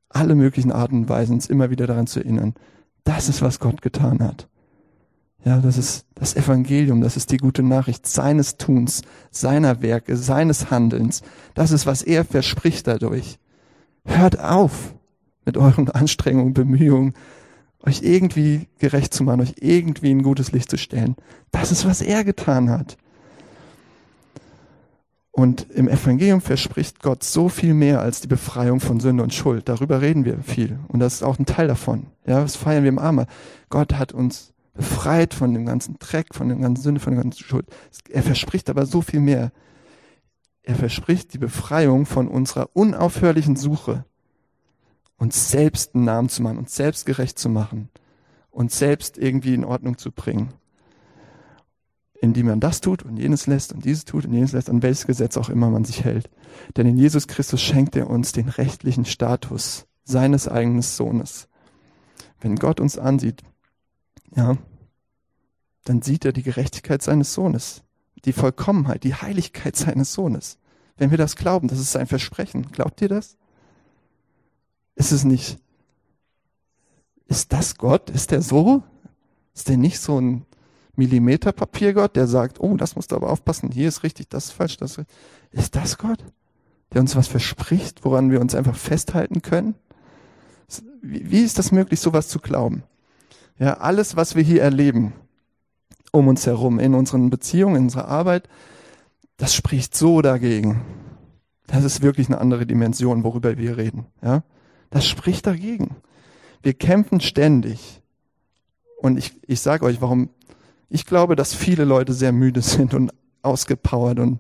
alle 0.10 0.36
möglichen 0.36 0.71
Arten 0.71 1.01
und 1.01 1.10
Weisen 1.10 1.36
uns 1.36 1.47
immer 1.47 1.69
wieder 1.69 1.88
daran 1.88 2.08
zu 2.08 2.19
erinnern. 2.19 2.56
Das 3.03 3.30
ist, 3.30 3.41
was 3.41 3.60
Gott 3.60 3.82
getan 3.82 4.19
hat. 4.19 4.47
Ja, 5.45 5.60
das 5.60 5.77
ist 5.77 6.06
das 6.15 6.36
Evangelium, 6.36 7.01
das 7.01 7.15
ist 7.15 7.32
die 7.32 7.38
gute 7.38 7.63
Nachricht 7.63 8.08
seines 8.08 8.58
Tuns, 8.58 9.03
seiner 9.32 9.82
Werke, 9.82 10.17
seines 10.17 10.71
Handelns. 10.71 11.21
Das 11.53 11.71
ist, 11.71 11.86
was 11.86 12.01
er 12.01 12.25
verspricht 12.25 12.88
dadurch. 12.88 13.38
Hört 14.03 14.39
auf 14.39 14.93
mit 15.45 15.56
euren 15.56 15.89
Anstrengungen, 15.89 16.53
Bemühungen, 16.53 17.13
euch 17.80 18.01
irgendwie 18.01 18.67
gerecht 18.80 19.13
zu 19.13 19.23
machen, 19.23 19.41
euch 19.41 19.56
irgendwie 19.60 20.12
in 20.12 20.23
gutes 20.23 20.51
Licht 20.51 20.69
zu 20.69 20.77
stellen. 20.77 21.15
Das 21.51 21.71
ist, 21.71 21.86
was 21.86 22.01
er 22.01 22.23
getan 22.23 22.69
hat. 22.69 22.97
Und 25.38 25.69
im 25.69 25.88
Evangelium 25.88 26.41
verspricht 26.41 27.04
Gott 27.04 27.23
so 27.23 27.47
viel 27.47 27.76
mehr 27.76 28.02
als 28.02 28.21
die 28.21 28.28
Befreiung 28.28 28.80
von 28.80 29.00
Sünde 29.00 29.21
und 29.21 29.36
Schuld. 29.36 29.69
Darüber 29.69 30.02
reden 30.02 30.26
wir 30.26 30.39
viel. 30.39 30.80
Und 30.88 31.00
das 31.00 31.13
ist 31.13 31.21
auch 31.21 31.38
ein 31.38 31.45
Teil 31.45 31.67
davon. 31.67 32.08
Ja, 32.26 32.41
das 32.41 32.56
feiern 32.56 32.82
wir 32.82 32.89
im 32.89 32.97
Arme. 32.97 33.28
Gott 33.69 33.93
hat 33.93 34.13
uns 34.13 34.52
befreit 34.73 35.36
von 35.36 35.54
dem 35.54 35.67
ganzen 35.67 36.00
Dreck, 36.00 36.34
von 36.34 36.47
der 36.47 36.58
ganzen 36.58 36.82
Sünde, 36.82 37.00
von 37.00 37.13
der 37.13 37.21
ganzen 37.21 37.43
Schuld. 37.43 37.67
Er 38.10 38.23
verspricht 38.23 38.67
aber 38.67 38.88
so 38.88 39.04
viel 39.04 39.19
mehr. 39.19 39.52
Er 40.63 40.73
verspricht 40.73 41.36
die 41.36 41.38
Befreiung 41.38 42.08
von 42.08 42.28
unserer 42.28 42.71
unaufhörlichen 42.73 43.58
Suche, 43.58 44.06
uns 45.17 45.52
selbst 45.52 45.93
einen 45.93 46.06
Namen 46.06 46.30
zu 46.30 46.41
machen, 46.41 46.58
uns 46.58 46.76
selbst 46.76 47.06
gerecht 47.06 47.38
zu 47.38 47.50
machen, 47.50 47.89
uns 48.50 48.80
selbst 48.80 49.19
irgendwie 49.19 49.54
in 49.54 49.65
Ordnung 49.65 50.00
zu 50.00 50.12
bringen. 50.12 50.56
Indem 52.19 52.47
man 52.47 52.60
das 52.60 52.82
tut 52.82 53.03
und 53.03 53.17
jenes 53.17 53.45
lässt 53.45 53.73
und 53.73 53.86
dieses 53.86 54.06
tut 54.06 54.25
und 54.25 54.34
jenes 54.34 54.51
lässt, 54.51 54.69
an 54.69 54.82
welches 54.82 55.06
Gesetz 55.06 55.38
auch 55.38 55.49
immer 55.49 55.69
man 55.69 55.86
sich 55.86 56.03
hält. 56.03 56.30
Denn 56.75 56.88
in 56.88 56.97
Jesus 56.97 57.27
Christus 57.27 57.62
schenkt 57.62 57.95
er 57.95 58.10
uns 58.10 58.32
den 58.32 58.49
rechtlichen 58.49 59.06
Status 59.06 59.86
seines 60.03 60.47
eigenen 60.47 60.82
Sohnes. 60.82 61.47
Wenn 62.39 62.56
Gott 62.56 62.80
uns 62.80 62.97
ansieht, 62.97 63.43
ja, 64.36 64.58
dann 65.84 66.01
sieht 66.01 66.25
er 66.25 66.34
die 66.34 66.43
Gerechtigkeit 66.43 67.01
seines 67.01 67.34
Sohnes, 67.34 67.84
die 68.25 68.34
Vollkommenheit, 68.34 69.03
die 69.03 69.15
Heiligkeit 69.15 69.75
seines 69.75 70.13
Sohnes. 70.13 70.58
Wenn 70.97 71.12
wir 71.12 71.17
das 71.17 71.36
glauben, 71.36 71.67
das 71.67 71.80
ist 71.80 71.91
sein 71.91 72.08
Versprechen. 72.08 72.71
Glaubt 72.71 73.01
ihr 73.01 73.10
das? 73.10 73.38
Ist 74.95 75.12
es 75.12 75.23
nicht, 75.23 75.60
ist 77.27 77.53
das 77.53 77.77
Gott? 77.77 78.10
Ist 78.10 78.32
der 78.32 78.41
so? 78.41 78.84
Ist 79.53 79.69
der 79.69 79.77
nicht 79.77 79.99
so 79.99 80.19
ein 80.19 80.45
Millimeterpapiergott, 80.97 82.15
der 82.15 82.27
sagt, 82.27 82.60
oh, 82.60 82.75
das 82.75 82.95
musst 82.95 83.12
du 83.12 83.15
aber 83.15 83.29
aufpassen, 83.29 83.71
hier 83.71 83.88
ist 83.88 84.03
richtig, 84.03 84.29
das 84.29 84.45
ist 84.45 84.51
falsch, 84.51 84.77
das 84.77 84.97
ist, 84.97 85.07
ist 85.51 85.75
das 85.75 85.97
Gott? 85.97 86.23
Der 86.93 87.01
uns 87.01 87.15
was 87.15 87.27
verspricht, 87.27 88.03
woran 88.03 88.31
wir 88.31 88.41
uns 88.41 88.55
einfach 88.55 88.75
festhalten 88.75 89.41
können? 89.41 89.75
Wie, 91.01 91.31
wie 91.31 91.41
ist 91.43 91.60
das 91.60 91.71
möglich, 91.71 91.99
sowas 91.99 92.27
zu 92.27 92.39
glauben? 92.39 92.83
Ja, 93.60 93.75
alles, 93.75 94.15
was 94.15 94.36
wir 94.36 94.43
hier 94.43 94.62
erleben, 94.62 95.13
um 96.12 96.27
uns 96.27 96.45
herum, 96.45 96.79
in 96.79 96.93
unseren 96.93 97.29
Beziehungen, 97.29 97.75
in 97.75 97.83
unserer 97.83 98.07
Arbeit, 98.07 98.47
das 99.38 99.53
spricht 99.53 99.95
so 99.95 100.21
dagegen. 100.21 100.81
Das 101.67 101.83
ist 101.83 102.01
wirklich 102.01 102.27
eine 102.27 102.39
andere 102.39 102.65
Dimension, 102.65 103.23
worüber 103.23 103.57
wir 103.57 103.77
reden. 103.77 104.05
Ja, 104.23 104.43
das 104.89 105.05
spricht 105.05 105.45
dagegen. 105.45 105.97
Wir 106.63 106.73
kämpfen 106.73 107.19
ständig. 107.19 108.01
Und 108.97 109.17
ich, 109.17 109.33
ich 109.45 109.60
sage 109.60 109.86
euch, 109.86 110.01
warum. 110.01 110.29
Ich 110.89 111.06
glaube, 111.06 111.36
dass 111.36 111.54
viele 111.54 111.86
Leute 111.86 112.13
sehr 112.13 112.32
müde 112.32 112.62
sind 112.62 112.93
und 112.93 113.12
ausgepowert 113.41 114.19
und 114.19 114.39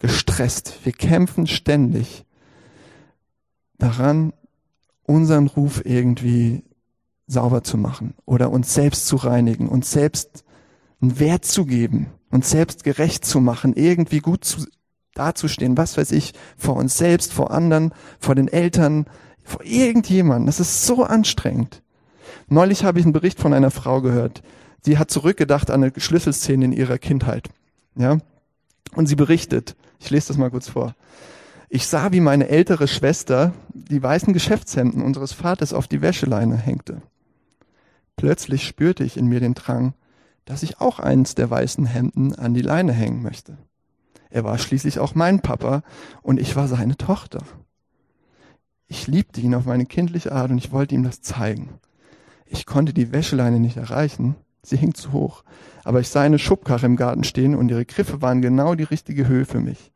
gestresst. 0.00 0.78
Wir 0.84 0.92
kämpfen 0.92 1.46
ständig 1.46 2.24
daran, 3.78 4.32
unseren 5.04 5.46
Ruf 5.46 5.82
irgendwie 5.84 6.64
sauber 7.26 7.62
zu 7.62 7.76
machen 7.76 8.14
oder 8.26 8.50
uns 8.50 8.74
selbst 8.74 9.06
zu 9.06 9.16
reinigen, 9.16 9.68
uns 9.68 9.90
selbst 9.90 10.44
einen 11.00 11.18
Wert 11.18 11.44
zu 11.44 11.64
geben, 11.64 12.06
uns 12.30 12.50
selbst 12.50 12.84
gerecht 12.84 13.24
zu 13.24 13.40
machen, 13.40 13.74
irgendwie 13.74 14.18
gut 14.18 14.44
zu, 14.44 14.66
dazustehen, 15.14 15.76
was 15.76 15.96
weiß 15.96 16.12
ich, 16.12 16.32
vor 16.56 16.76
uns 16.76 16.96
selbst, 16.96 17.32
vor 17.32 17.50
anderen, 17.50 17.92
vor 18.18 18.34
den 18.34 18.48
Eltern, 18.48 19.06
vor 19.42 19.64
irgendjemandem. 19.64 20.46
Das 20.46 20.60
ist 20.60 20.86
so 20.86 21.04
anstrengend. 21.04 21.82
Neulich 22.48 22.84
habe 22.84 22.98
ich 22.98 23.04
einen 23.04 23.12
Bericht 23.12 23.40
von 23.40 23.52
einer 23.52 23.70
Frau 23.70 24.00
gehört. 24.00 24.42
Sie 24.82 24.98
hat 24.98 25.10
zurückgedacht 25.10 25.70
an 25.70 25.82
eine 25.82 25.92
Schlüsselszene 25.96 26.66
in 26.66 26.72
ihrer 26.72 26.98
Kindheit. 26.98 27.48
Ja? 27.96 28.18
Und 28.94 29.06
sie 29.06 29.16
berichtet, 29.16 29.76
ich 29.98 30.10
lese 30.10 30.28
das 30.28 30.36
mal 30.36 30.50
kurz 30.50 30.68
vor. 30.68 30.94
Ich 31.68 31.86
sah, 31.86 32.12
wie 32.12 32.20
meine 32.20 32.48
ältere 32.48 32.88
Schwester 32.88 33.52
die 33.74 34.02
weißen 34.02 34.32
Geschäftshemden 34.32 35.02
unseres 35.02 35.32
Vaters 35.32 35.74
auf 35.74 35.86
die 35.86 36.00
Wäscheleine 36.00 36.56
hängte. 36.56 37.02
Plötzlich 38.16 38.66
spürte 38.66 39.04
ich 39.04 39.16
in 39.16 39.26
mir 39.26 39.40
den 39.40 39.54
Drang, 39.54 39.94
dass 40.44 40.62
ich 40.62 40.80
auch 40.80 40.98
eins 40.98 41.34
der 41.34 41.50
weißen 41.50 41.84
Hemden 41.84 42.34
an 42.34 42.54
die 42.54 42.62
Leine 42.62 42.92
hängen 42.92 43.22
möchte. 43.22 43.58
Er 44.30 44.44
war 44.44 44.58
schließlich 44.58 44.98
auch 44.98 45.14
mein 45.14 45.40
Papa 45.40 45.82
und 46.22 46.40
ich 46.40 46.56
war 46.56 46.68
seine 46.68 46.96
Tochter. 46.96 47.42
Ich 48.86 49.06
liebte 49.06 49.40
ihn 49.42 49.54
auf 49.54 49.66
meine 49.66 49.84
kindliche 49.84 50.32
Art 50.32 50.50
und 50.50 50.58
ich 50.58 50.72
wollte 50.72 50.94
ihm 50.94 51.04
das 51.04 51.20
zeigen. 51.20 51.78
Ich 52.46 52.64
konnte 52.64 52.94
die 52.94 53.12
Wäscheleine 53.12 53.60
nicht 53.60 53.76
erreichen, 53.76 54.36
sie 54.62 54.76
hing 54.76 54.94
zu 54.94 55.12
hoch, 55.12 55.44
aber 55.84 56.00
ich 56.00 56.08
sah 56.08 56.22
eine 56.22 56.38
Schubkarre 56.38 56.86
im 56.86 56.96
Garten 56.96 57.24
stehen 57.24 57.54
und 57.54 57.70
ihre 57.70 57.84
Griffe 57.84 58.20
waren 58.22 58.42
genau 58.42 58.74
die 58.74 58.84
richtige 58.84 59.26
Höhe 59.26 59.44
für 59.44 59.60
mich. 59.60 59.92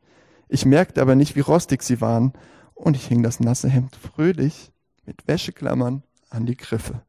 Ich 0.47 0.65
merkte 0.65 1.01
aber 1.01 1.15
nicht, 1.15 1.35
wie 1.35 1.41
rostig 1.41 1.83
sie 1.83 2.01
waren 2.01 2.33
und 2.73 2.95
ich 2.95 3.07
hing 3.07 3.23
das 3.23 3.39
nasse 3.39 3.69
Hemd 3.69 3.95
fröhlich 3.95 4.71
mit 5.05 5.27
Wäscheklammern 5.27 6.03
an 6.29 6.45
die 6.45 6.57
Griffe. 6.57 7.01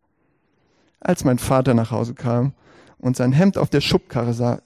Als 1.01 1.25
mein 1.25 1.38
Vater 1.38 1.75
nach 1.75 1.90
Hause 1.90 2.14
kam 2.14 2.55
und 2.99 3.17
sein 3.17 3.33
Hemd 3.33 3.59
auf 3.59 3.71
der 3.71 3.81
Schubkarre 3.81 4.35
sah, 4.35 4.62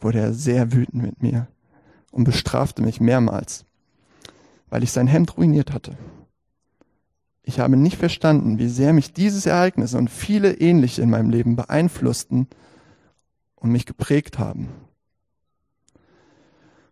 wurde 0.00 0.20
er 0.20 0.32
sehr 0.34 0.72
wütend 0.72 1.02
mit 1.02 1.22
mir 1.22 1.48
und 2.10 2.24
bestrafte 2.24 2.82
mich 2.82 3.00
mehrmals, 3.00 3.64
weil 4.68 4.82
ich 4.82 4.92
sein 4.92 5.06
Hemd 5.06 5.36
ruiniert 5.36 5.72
hatte. 5.72 5.96
Ich 7.42 7.58
habe 7.58 7.76
nicht 7.76 7.96
verstanden, 7.96 8.58
wie 8.58 8.68
sehr 8.68 8.92
mich 8.92 9.12
dieses 9.12 9.46
Ereignis 9.46 9.94
und 9.94 10.10
viele 10.10 10.54
ähnliche 10.54 11.02
in 11.02 11.10
meinem 11.10 11.30
Leben 11.30 11.56
beeinflussten 11.56 12.46
und 13.56 13.70
mich 13.70 13.86
geprägt 13.86 14.38
haben. 14.38 14.68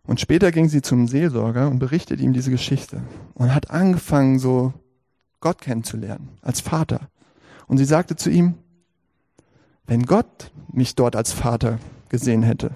Und 0.03 0.19
später 0.19 0.51
ging 0.51 0.67
sie 0.67 0.81
zum 0.81 1.07
Seelsorger 1.07 1.69
und 1.69 1.79
berichtete 1.79 2.21
ihm 2.21 2.33
diese 2.33 2.51
Geschichte 2.51 3.01
und 3.33 3.53
hat 3.53 3.71
angefangen, 3.71 4.39
so 4.39 4.73
Gott 5.39 5.61
kennenzulernen, 5.61 6.29
als 6.41 6.59
Vater. 6.59 7.09
Und 7.67 7.77
sie 7.77 7.85
sagte 7.85 8.15
zu 8.15 8.29
ihm, 8.29 8.55
wenn 9.85 10.03
Gott 10.03 10.51
mich 10.71 10.95
dort 10.95 11.15
als 11.15 11.31
Vater 11.31 11.79
gesehen 12.09 12.43
hätte, 12.43 12.71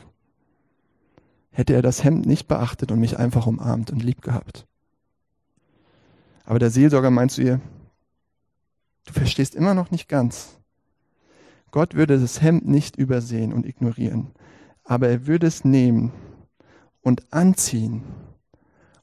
hätte 1.51 1.73
er 1.73 1.81
das 1.81 2.03
Hemd 2.03 2.25
nicht 2.25 2.47
beachtet 2.47 2.91
und 2.91 2.99
mich 2.99 3.17
einfach 3.17 3.47
umarmt 3.47 3.91
und 3.91 4.03
lieb 4.03 4.21
gehabt. 4.21 4.65
Aber 6.45 6.59
der 6.59 6.69
Seelsorger 6.69 7.11
meint 7.11 7.31
zu 7.31 7.41
ihr, 7.41 7.59
du 9.05 9.13
verstehst 9.13 9.55
immer 9.55 9.73
noch 9.73 9.91
nicht 9.91 10.07
ganz. 10.07 10.57
Gott 11.71 11.95
würde 11.95 12.19
das 12.19 12.41
Hemd 12.41 12.67
nicht 12.67 12.95
übersehen 12.95 13.51
und 13.51 13.65
ignorieren, 13.65 14.31
aber 14.83 15.09
er 15.09 15.27
würde 15.27 15.47
es 15.47 15.65
nehmen 15.65 16.13
und 17.01 17.33
anziehen 17.33 18.03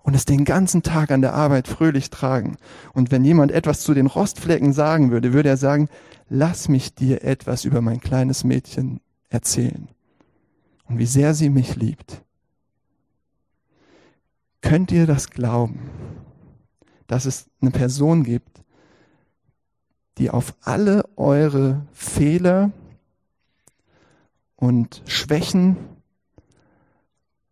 und 0.02 0.14
es 0.14 0.24
den 0.24 0.44
ganzen 0.44 0.82
Tag 0.82 1.10
an 1.10 1.20
der 1.20 1.34
Arbeit 1.34 1.68
fröhlich 1.68 2.10
tragen. 2.10 2.56
Und 2.92 3.10
wenn 3.10 3.24
jemand 3.24 3.52
etwas 3.52 3.80
zu 3.80 3.94
den 3.94 4.06
Rostflecken 4.06 4.72
sagen 4.72 5.10
würde, 5.10 5.32
würde 5.32 5.48
er 5.48 5.56
sagen, 5.56 5.88
lass 6.28 6.68
mich 6.68 6.94
dir 6.94 7.24
etwas 7.24 7.64
über 7.64 7.80
mein 7.80 8.00
kleines 8.00 8.42
Mädchen 8.42 9.00
erzählen 9.28 9.88
und 10.88 10.98
wie 10.98 11.06
sehr 11.06 11.34
sie 11.34 11.50
mich 11.50 11.76
liebt. 11.76 12.22
Könnt 14.60 14.92
ihr 14.92 15.06
das 15.06 15.30
glauben, 15.30 15.90
dass 17.12 17.26
es 17.26 17.50
eine 17.60 17.70
Person 17.70 18.24
gibt, 18.24 18.62
die 20.16 20.30
auf 20.30 20.54
alle 20.62 21.04
eure 21.16 21.84
Fehler 21.92 22.72
und 24.56 25.02
Schwächen 25.04 25.76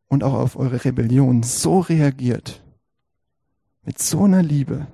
und 0.09 0.25
auch 0.25 0.33
auf 0.33 0.57
eure 0.57 0.83
Rebellion 0.83 1.42
so 1.42 1.81
reagiert, 1.81 2.62
mit 3.83 3.99
so 3.99 4.25
einer 4.25 4.42
Liebe, 4.42 4.87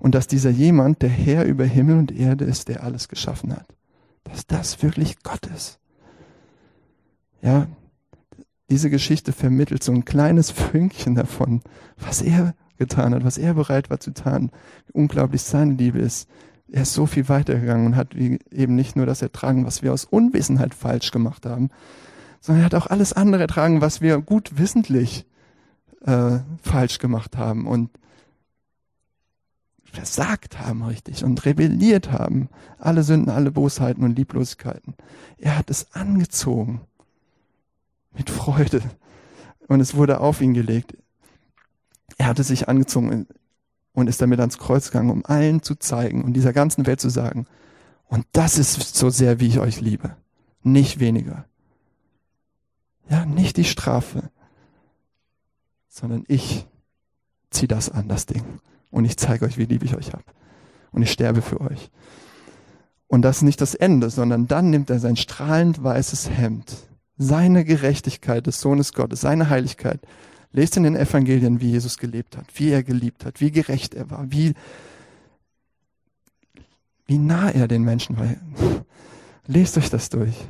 und 0.00 0.16
dass 0.16 0.26
dieser 0.26 0.50
jemand 0.50 1.02
der 1.02 1.10
Herr 1.10 1.44
über 1.44 1.64
Himmel 1.64 1.98
und 1.98 2.10
Erde 2.10 2.46
ist, 2.46 2.66
der 2.66 2.82
alles 2.82 3.06
geschaffen 3.06 3.54
hat, 3.54 3.68
dass 4.24 4.48
das 4.48 4.82
wirklich 4.82 5.22
Gott 5.22 5.46
ist. 5.46 5.78
Ja, 7.40 7.68
diese 8.68 8.90
Geschichte 8.90 9.32
vermittelt 9.32 9.84
so 9.84 9.92
ein 9.92 10.04
kleines 10.04 10.50
Fünkchen 10.50 11.14
davon, 11.14 11.62
was 11.96 12.20
er 12.20 12.56
getan 12.78 13.14
hat, 13.14 13.24
was 13.24 13.38
er 13.38 13.54
bereit 13.54 13.90
war 13.90 14.00
zu 14.00 14.12
tun, 14.12 14.50
wie 14.86 14.92
unglaublich 14.92 15.42
seine 15.42 15.74
Liebe 15.74 15.98
ist. 15.98 16.28
Er 16.68 16.82
ist 16.82 16.94
so 16.94 17.06
viel 17.06 17.28
weitergegangen 17.28 17.86
und 17.86 17.96
hat 17.96 18.14
eben 18.14 18.74
nicht 18.74 18.96
nur 18.96 19.06
das 19.06 19.22
ertragen, 19.22 19.66
was 19.66 19.82
wir 19.82 19.92
aus 19.92 20.04
Unwissenheit 20.04 20.74
falsch 20.74 21.10
gemacht 21.10 21.46
haben, 21.46 21.70
sondern 22.40 22.62
er 22.62 22.66
hat 22.66 22.74
auch 22.74 22.86
alles 22.86 23.12
andere 23.12 23.42
ertragen, 23.42 23.80
was 23.80 24.00
wir 24.00 24.20
gut 24.20 24.58
wissentlich 24.58 25.26
äh, 26.04 26.38
falsch 26.62 26.98
gemacht 26.98 27.36
haben 27.36 27.66
und 27.66 27.90
versagt 29.84 30.58
haben 30.58 30.82
richtig 30.82 31.24
und 31.24 31.44
rebelliert 31.44 32.10
haben. 32.10 32.48
Alle 32.78 33.02
Sünden, 33.02 33.30
alle 33.30 33.50
Bosheiten 33.50 34.04
und 34.04 34.16
Lieblosigkeiten. 34.16 34.94
Er 35.38 35.56
hat 35.56 35.70
es 35.70 35.94
angezogen 35.94 36.80
mit 38.12 38.30
Freude 38.30 38.82
und 39.68 39.80
es 39.80 39.94
wurde 39.94 40.20
auf 40.20 40.40
ihn 40.40 40.54
gelegt. 40.54 40.96
Er 42.18 42.26
hatte 42.26 42.44
sich 42.44 42.68
angezogen 42.68 43.26
und 43.92 44.08
ist 44.08 44.20
damit 44.20 44.40
ans 44.40 44.58
Kreuz 44.58 44.90
gegangen, 44.90 45.10
um 45.10 45.24
allen 45.24 45.62
zu 45.62 45.74
zeigen 45.74 46.24
und 46.24 46.34
dieser 46.34 46.52
ganzen 46.52 46.86
Welt 46.86 47.00
zu 47.00 47.08
sagen, 47.08 47.46
und 48.06 48.26
das 48.32 48.58
ist 48.58 48.94
so 48.94 49.10
sehr, 49.10 49.40
wie 49.40 49.48
ich 49.48 49.58
euch 49.58 49.80
liebe, 49.80 50.16
nicht 50.62 51.00
weniger. 51.00 51.46
Ja, 53.08 53.24
nicht 53.24 53.56
die 53.56 53.64
Strafe, 53.64 54.30
sondern 55.88 56.24
ich 56.28 56.66
zieh 57.50 57.66
das 57.66 57.90
an, 57.90 58.08
das 58.08 58.26
Ding. 58.26 58.44
Und 58.90 59.04
ich 59.04 59.16
zeige 59.16 59.44
euch, 59.44 59.58
wie 59.58 59.64
lieb 59.64 59.82
ich 59.82 59.96
euch 59.96 60.12
habe. 60.12 60.24
Und 60.92 61.02
ich 61.02 61.10
sterbe 61.10 61.42
für 61.42 61.60
euch. 61.60 61.90
Und 63.08 63.22
das 63.22 63.38
ist 63.38 63.42
nicht 63.42 63.60
das 63.60 63.74
Ende, 63.74 64.10
sondern 64.10 64.46
dann 64.46 64.70
nimmt 64.70 64.90
er 64.90 64.98
sein 64.98 65.16
strahlend 65.16 65.82
weißes 65.82 66.30
Hemd, 66.30 66.76
seine 67.16 67.64
Gerechtigkeit 67.64 68.46
des 68.46 68.60
Sohnes 68.60 68.92
Gottes, 68.92 69.20
seine 69.20 69.50
Heiligkeit. 69.50 70.00
Lest 70.54 70.76
in 70.76 70.84
den 70.84 70.94
Evangelien, 70.94 71.60
wie 71.60 71.72
Jesus 71.72 71.98
gelebt 71.98 72.36
hat, 72.36 72.46
wie 72.54 72.70
er 72.70 72.84
geliebt 72.84 73.24
hat, 73.24 73.40
wie 73.40 73.50
gerecht 73.50 73.92
er 73.92 74.08
war, 74.08 74.30
wie, 74.30 74.54
wie 77.06 77.18
nah 77.18 77.50
er 77.50 77.66
den 77.66 77.82
Menschen 77.82 78.16
war. 78.16 78.36
Lest 79.48 79.76
euch 79.76 79.90
das 79.90 80.10
durch 80.10 80.46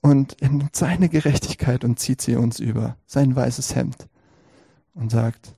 und 0.00 0.42
er 0.42 0.48
nimmt 0.48 0.74
seine 0.74 1.08
Gerechtigkeit 1.08 1.84
und 1.84 2.00
zieht 2.00 2.20
sie 2.20 2.34
uns 2.34 2.58
über, 2.58 2.96
sein 3.06 3.36
weißes 3.36 3.76
Hemd 3.76 4.08
und 4.92 5.12
sagt, 5.12 5.54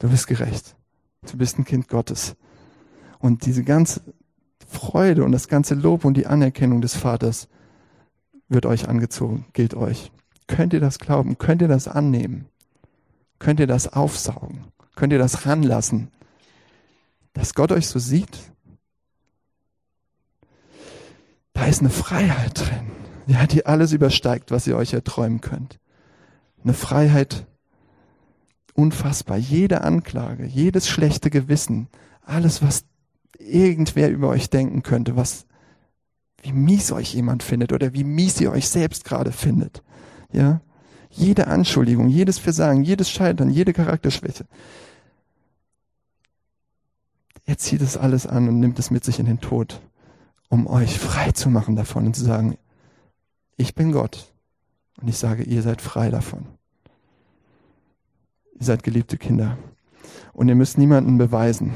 du 0.00 0.10
bist 0.10 0.26
gerecht, 0.26 0.76
du 1.30 1.38
bist 1.38 1.58
ein 1.58 1.64
Kind 1.64 1.88
Gottes. 1.88 2.36
Und 3.20 3.46
diese 3.46 3.64
ganze 3.64 4.02
Freude 4.68 5.24
und 5.24 5.32
das 5.32 5.48
ganze 5.48 5.74
Lob 5.74 6.04
und 6.04 6.18
die 6.18 6.26
Anerkennung 6.26 6.82
des 6.82 6.94
Vaters 6.94 7.48
wird 8.48 8.66
euch 8.66 8.86
angezogen, 8.86 9.46
gilt 9.54 9.72
euch. 9.72 10.12
Könnt 10.46 10.72
ihr 10.72 10.80
das 10.80 10.98
glauben? 10.98 11.38
Könnt 11.38 11.62
ihr 11.62 11.68
das 11.68 11.88
annehmen? 11.88 12.46
Könnt 13.38 13.60
ihr 13.60 13.66
das 13.66 13.92
aufsaugen? 13.92 14.64
Könnt 14.94 15.12
ihr 15.12 15.18
das 15.18 15.46
ranlassen? 15.46 16.10
Dass 17.32 17.54
Gott 17.54 17.72
euch 17.72 17.88
so 17.88 17.98
sieht? 17.98 18.52
Da 21.52 21.66
ist 21.66 21.80
eine 21.80 21.90
Freiheit 21.90 22.60
drin, 22.60 22.90
ja, 23.26 23.46
die 23.46 23.64
alles 23.64 23.92
übersteigt, 23.92 24.50
was 24.50 24.66
ihr 24.66 24.76
euch 24.76 24.92
erträumen 24.92 25.40
könnt. 25.40 25.78
Eine 26.62 26.74
Freiheit, 26.74 27.46
unfassbar. 28.74 29.36
Jede 29.36 29.82
Anklage, 29.82 30.44
jedes 30.44 30.88
schlechte 30.88 31.30
Gewissen, 31.30 31.88
alles, 32.22 32.62
was 32.62 32.84
irgendwer 33.38 34.10
über 34.10 34.28
euch 34.28 34.50
denken 34.50 34.82
könnte, 34.82 35.16
was, 35.16 35.46
wie 36.42 36.52
mies 36.52 36.92
euch 36.92 37.14
jemand 37.14 37.42
findet 37.42 37.72
oder 37.72 37.94
wie 37.94 38.04
mies 38.04 38.40
ihr 38.40 38.50
euch 38.50 38.68
selbst 38.68 39.04
gerade 39.04 39.32
findet. 39.32 39.82
Ja? 40.34 40.60
Jede 41.10 41.46
Anschuldigung, 41.46 42.08
jedes 42.08 42.38
Versagen, 42.38 42.82
jedes 42.82 43.10
Scheitern, 43.10 43.50
jede 43.50 43.72
Charakterschwäche. 43.72 44.46
Er 47.46 47.58
zieht 47.58 47.82
es 47.82 47.96
alles 47.96 48.26
an 48.26 48.48
und 48.48 48.58
nimmt 48.58 48.78
es 48.78 48.90
mit 48.90 49.04
sich 49.04 49.18
in 49.18 49.26
den 49.26 49.40
Tod 49.40 49.80
um 50.54 50.68
euch 50.68 50.98
frei 50.98 51.32
zu 51.32 51.50
machen 51.50 51.74
davon 51.74 52.06
und 52.06 52.14
zu 52.14 52.24
sagen, 52.24 52.56
ich 53.56 53.74
bin 53.74 53.90
Gott 53.90 54.32
und 55.00 55.08
ich 55.08 55.18
sage, 55.18 55.42
ihr 55.42 55.62
seid 55.62 55.82
frei 55.82 56.10
davon. 56.10 56.46
Ihr 58.54 58.64
seid 58.64 58.84
geliebte 58.84 59.18
Kinder. 59.18 59.58
Und 60.32 60.48
ihr 60.48 60.54
müsst 60.54 60.78
niemanden 60.78 61.18
beweisen, 61.18 61.72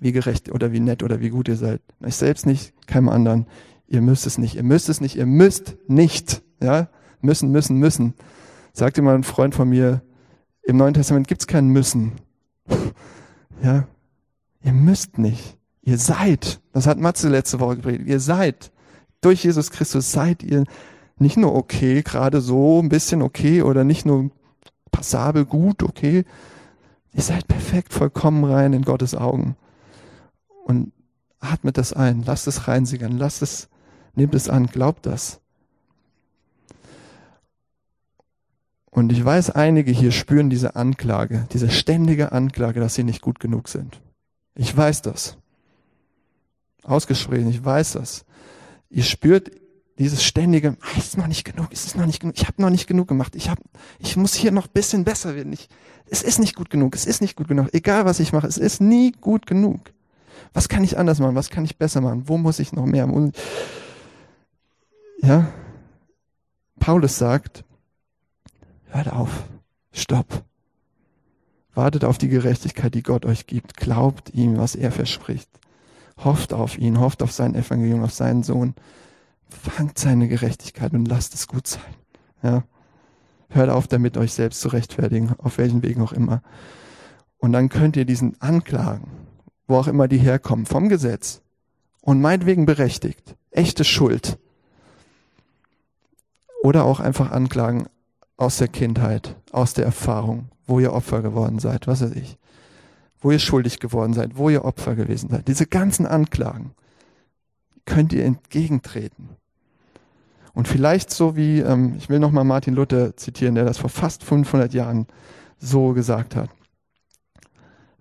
wie 0.00 0.12
gerecht 0.12 0.50
oder 0.50 0.72
wie 0.72 0.80
nett 0.80 1.02
oder 1.02 1.20
wie 1.20 1.28
gut 1.28 1.48
ihr 1.48 1.56
seid. 1.56 1.82
Euch 2.02 2.16
selbst 2.16 2.46
nicht, 2.46 2.72
keinem 2.86 3.10
anderen. 3.10 3.46
Ihr 3.86 4.00
müsst 4.00 4.26
es 4.26 4.38
nicht. 4.38 4.56
Ihr 4.56 4.62
müsst 4.62 4.88
es 4.88 5.02
nicht. 5.02 5.16
Ihr 5.16 5.26
müsst 5.26 5.76
nicht. 5.86 6.42
Ja? 6.62 6.88
Müssen, 7.24 7.50
müssen, 7.50 7.78
müssen. 7.78 8.14
Sagte 8.72 9.02
mal 9.02 9.14
ein 9.14 9.24
Freund 9.24 9.54
von 9.54 9.68
mir, 9.68 10.02
im 10.62 10.76
Neuen 10.76 10.94
Testament 10.94 11.28
gibt's 11.28 11.46
kein 11.46 11.68
Müssen. 11.68 12.12
ja? 13.62 13.86
Ihr 14.62 14.72
müsst 14.72 15.18
nicht. 15.18 15.58
Ihr 15.82 15.98
seid, 15.98 16.60
das 16.72 16.86
hat 16.86 16.98
Matze 16.98 17.28
letzte 17.28 17.60
Woche 17.60 17.76
gepredigt, 17.76 18.08
ihr 18.08 18.20
seid, 18.20 18.72
durch 19.20 19.44
Jesus 19.44 19.70
Christus 19.70 20.12
seid 20.12 20.42
ihr 20.42 20.64
nicht 21.18 21.36
nur 21.36 21.54
okay, 21.54 22.02
gerade 22.02 22.40
so 22.40 22.80
ein 22.80 22.88
bisschen 22.88 23.22
okay 23.22 23.62
oder 23.62 23.84
nicht 23.84 24.06
nur 24.06 24.30
passabel 24.90 25.44
gut, 25.44 25.82
okay. 25.82 26.24
Ihr 27.12 27.22
seid 27.22 27.46
perfekt, 27.46 27.92
vollkommen 27.92 28.44
rein 28.44 28.72
in 28.72 28.82
Gottes 28.82 29.14
Augen. 29.14 29.56
Und 30.64 30.92
atmet 31.38 31.78
das 31.78 31.92
ein, 31.92 32.22
lasst 32.24 32.46
es 32.46 32.66
reinsickern, 32.66 33.16
lasst 33.16 33.42
es, 33.42 33.68
nehmt 34.14 34.34
es 34.34 34.48
an, 34.48 34.66
glaubt 34.66 35.06
das. 35.06 35.40
Und 38.94 39.10
ich 39.10 39.24
weiß, 39.24 39.50
einige 39.50 39.90
hier 39.90 40.12
spüren 40.12 40.50
diese 40.50 40.76
Anklage, 40.76 41.48
diese 41.52 41.68
ständige 41.68 42.30
Anklage, 42.30 42.78
dass 42.78 42.94
sie 42.94 43.02
nicht 43.02 43.22
gut 43.22 43.40
genug 43.40 43.68
sind. 43.68 44.00
Ich 44.54 44.74
weiß 44.74 45.02
das 45.02 45.36
ausgesprochen, 46.84 47.48
ich 47.48 47.64
weiß 47.64 47.92
das. 47.94 48.24
Ihr 48.90 49.02
spürt 49.02 49.50
dieses 49.98 50.22
ständige, 50.22 50.76
ah, 50.80 50.98
ist 50.98 51.16
noch 51.16 51.26
nicht 51.26 51.44
genug, 51.44 51.72
ist 51.72 51.86
es 51.86 51.94
noch 51.94 52.06
nicht 52.06 52.20
genug, 52.20 52.36
ich 52.36 52.46
habe 52.46 52.60
noch 52.60 52.70
nicht 52.70 52.86
genug 52.86 53.08
gemacht, 53.08 53.34
ich 53.34 53.48
hab, 53.48 53.58
ich 53.98 54.16
muss 54.16 54.34
hier 54.34 54.52
noch 54.52 54.66
bisschen 54.66 55.04
besser 55.04 55.34
werden. 55.34 55.52
Ich, 55.52 55.68
es 56.06 56.22
ist 56.22 56.38
nicht 56.38 56.54
gut 56.54 56.70
genug, 56.70 56.94
es 56.94 57.06
ist 57.06 57.20
nicht 57.20 57.36
gut 57.36 57.48
genug, 57.48 57.68
egal 57.72 58.04
was 58.04 58.20
ich 58.20 58.32
mache, 58.32 58.46
es 58.46 58.58
ist 58.58 58.80
nie 58.80 59.12
gut 59.12 59.46
genug. 59.46 59.92
Was 60.52 60.68
kann 60.68 60.84
ich 60.84 60.98
anders 60.98 61.18
machen, 61.18 61.34
was 61.34 61.50
kann 61.50 61.64
ich 61.64 61.78
besser 61.78 62.00
machen, 62.00 62.28
wo 62.28 62.38
muss 62.38 62.58
ich 62.60 62.72
noch 62.72 62.86
mehr? 62.86 63.08
Ja, 65.22 65.48
Paulus 66.78 67.18
sagt, 67.18 67.64
hört 68.94 69.12
auf, 69.12 69.44
stopp. 69.92 70.44
Wartet 71.74 72.04
auf 72.04 72.18
die 72.18 72.28
Gerechtigkeit, 72.28 72.94
die 72.94 73.02
Gott 73.02 73.26
euch 73.26 73.46
gibt. 73.46 73.76
Glaubt 73.76 74.30
ihm, 74.32 74.56
was 74.56 74.76
er 74.76 74.92
verspricht. 74.92 75.48
Hofft 76.22 76.52
auf 76.52 76.78
ihn, 76.78 77.00
hofft 77.00 77.22
auf 77.22 77.32
sein 77.32 77.56
Evangelium, 77.56 78.04
auf 78.04 78.12
seinen 78.12 78.44
Sohn. 78.44 78.74
Fangt 79.48 79.98
seine 79.98 80.28
Gerechtigkeit 80.28 80.92
und 80.92 81.06
lasst 81.06 81.34
es 81.34 81.48
gut 81.48 81.66
sein. 81.66 81.82
Ja. 82.42 82.62
Hört 83.48 83.70
auf 83.70 83.88
damit, 83.88 84.16
euch 84.16 84.32
selbst 84.32 84.60
zu 84.60 84.68
rechtfertigen, 84.68 85.34
auf 85.38 85.58
welchen 85.58 85.82
Wegen 85.82 86.02
auch 86.02 86.12
immer. 86.12 86.42
Und 87.38 87.52
dann 87.52 87.68
könnt 87.68 87.96
ihr 87.96 88.04
diesen 88.04 88.40
Anklagen, 88.40 89.10
wo 89.66 89.76
auch 89.76 89.88
immer 89.88 90.06
die 90.06 90.18
herkommen, 90.18 90.66
vom 90.66 90.88
Gesetz 90.88 91.42
und 92.00 92.20
meinetwegen 92.20 92.66
berechtigt, 92.66 93.34
echte 93.50 93.84
Schuld 93.84 94.38
oder 96.62 96.84
auch 96.84 97.00
einfach 97.00 97.32
Anklagen 97.32 97.86
aus 98.36 98.58
der 98.58 98.68
Kindheit, 98.68 99.36
aus 99.52 99.74
der 99.74 99.84
Erfahrung, 99.84 100.48
wo 100.66 100.80
ihr 100.80 100.92
Opfer 100.92 101.22
geworden 101.22 101.58
seid, 101.58 101.86
was 101.86 102.02
weiß 102.02 102.12
ich 102.12 102.38
wo 103.24 103.30
ihr 103.30 103.38
schuldig 103.38 103.80
geworden 103.80 104.12
seid, 104.12 104.36
wo 104.36 104.50
ihr 104.50 104.66
Opfer 104.66 104.94
gewesen 104.94 105.30
seid. 105.30 105.48
Diese 105.48 105.66
ganzen 105.66 106.06
Anklagen 106.06 106.72
könnt 107.86 108.12
ihr 108.12 108.24
entgegentreten. 108.24 109.30
Und 110.52 110.68
vielleicht 110.68 111.10
so 111.10 111.34
wie, 111.34 111.60
ähm, 111.60 111.94
ich 111.96 112.10
will 112.10 112.18
nochmal 112.18 112.44
Martin 112.44 112.74
Luther 112.74 113.16
zitieren, 113.16 113.54
der 113.54 113.64
das 113.64 113.78
vor 113.78 113.88
fast 113.88 114.22
500 114.22 114.74
Jahren 114.74 115.06
so 115.58 115.94
gesagt 115.94 116.36
hat. 116.36 116.50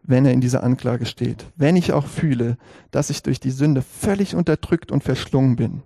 Wenn 0.03 0.25
er 0.25 0.33
in 0.33 0.41
dieser 0.41 0.61
Anklage 0.61 1.05
steht. 1.05 1.45
Wenn 1.55 1.77
ich 1.77 1.93
auch 1.93 2.05
fühle, 2.05 2.57
dass 2.91 3.09
ich 3.09 3.23
durch 3.23 3.39
die 3.39 3.51
Sünde 3.51 3.81
völlig 3.81 4.35
unterdrückt 4.35 4.91
und 4.91 5.05
verschlungen 5.05 5.55
bin. 5.55 5.83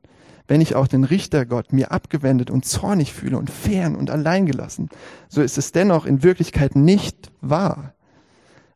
Wenn 0.47 0.61
ich 0.61 0.75
auch 0.75 0.87
den 0.87 1.03
Richtergott 1.03 1.73
mir 1.73 1.91
abgewendet 1.91 2.49
und 2.49 2.65
zornig 2.65 3.13
fühle 3.13 3.37
und 3.37 3.51
fern 3.51 3.95
und 3.95 4.09
alleingelassen, 4.09 4.89
so 5.27 5.41
ist 5.41 5.57
es 5.57 5.73
dennoch 5.73 6.05
in 6.05 6.23
Wirklichkeit 6.23 6.75
nicht 6.75 7.31
wahr. 7.41 7.93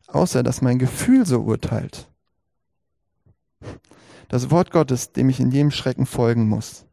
Außer 0.06 0.42
dass 0.42 0.60
mein 0.60 0.78
Gefühl 0.78 1.24
so 1.24 1.40
urteilt. 1.40 2.08
Das 4.28 4.50
Wort 4.50 4.70
Gottes, 4.70 5.12
dem 5.12 5.30
ich 5.30 5.40
in 5.40 5.50
jedem 5.50 5.70
Schrecken 5.70 6.04
folgen 6.04 6.48
muss, 6.48 6.84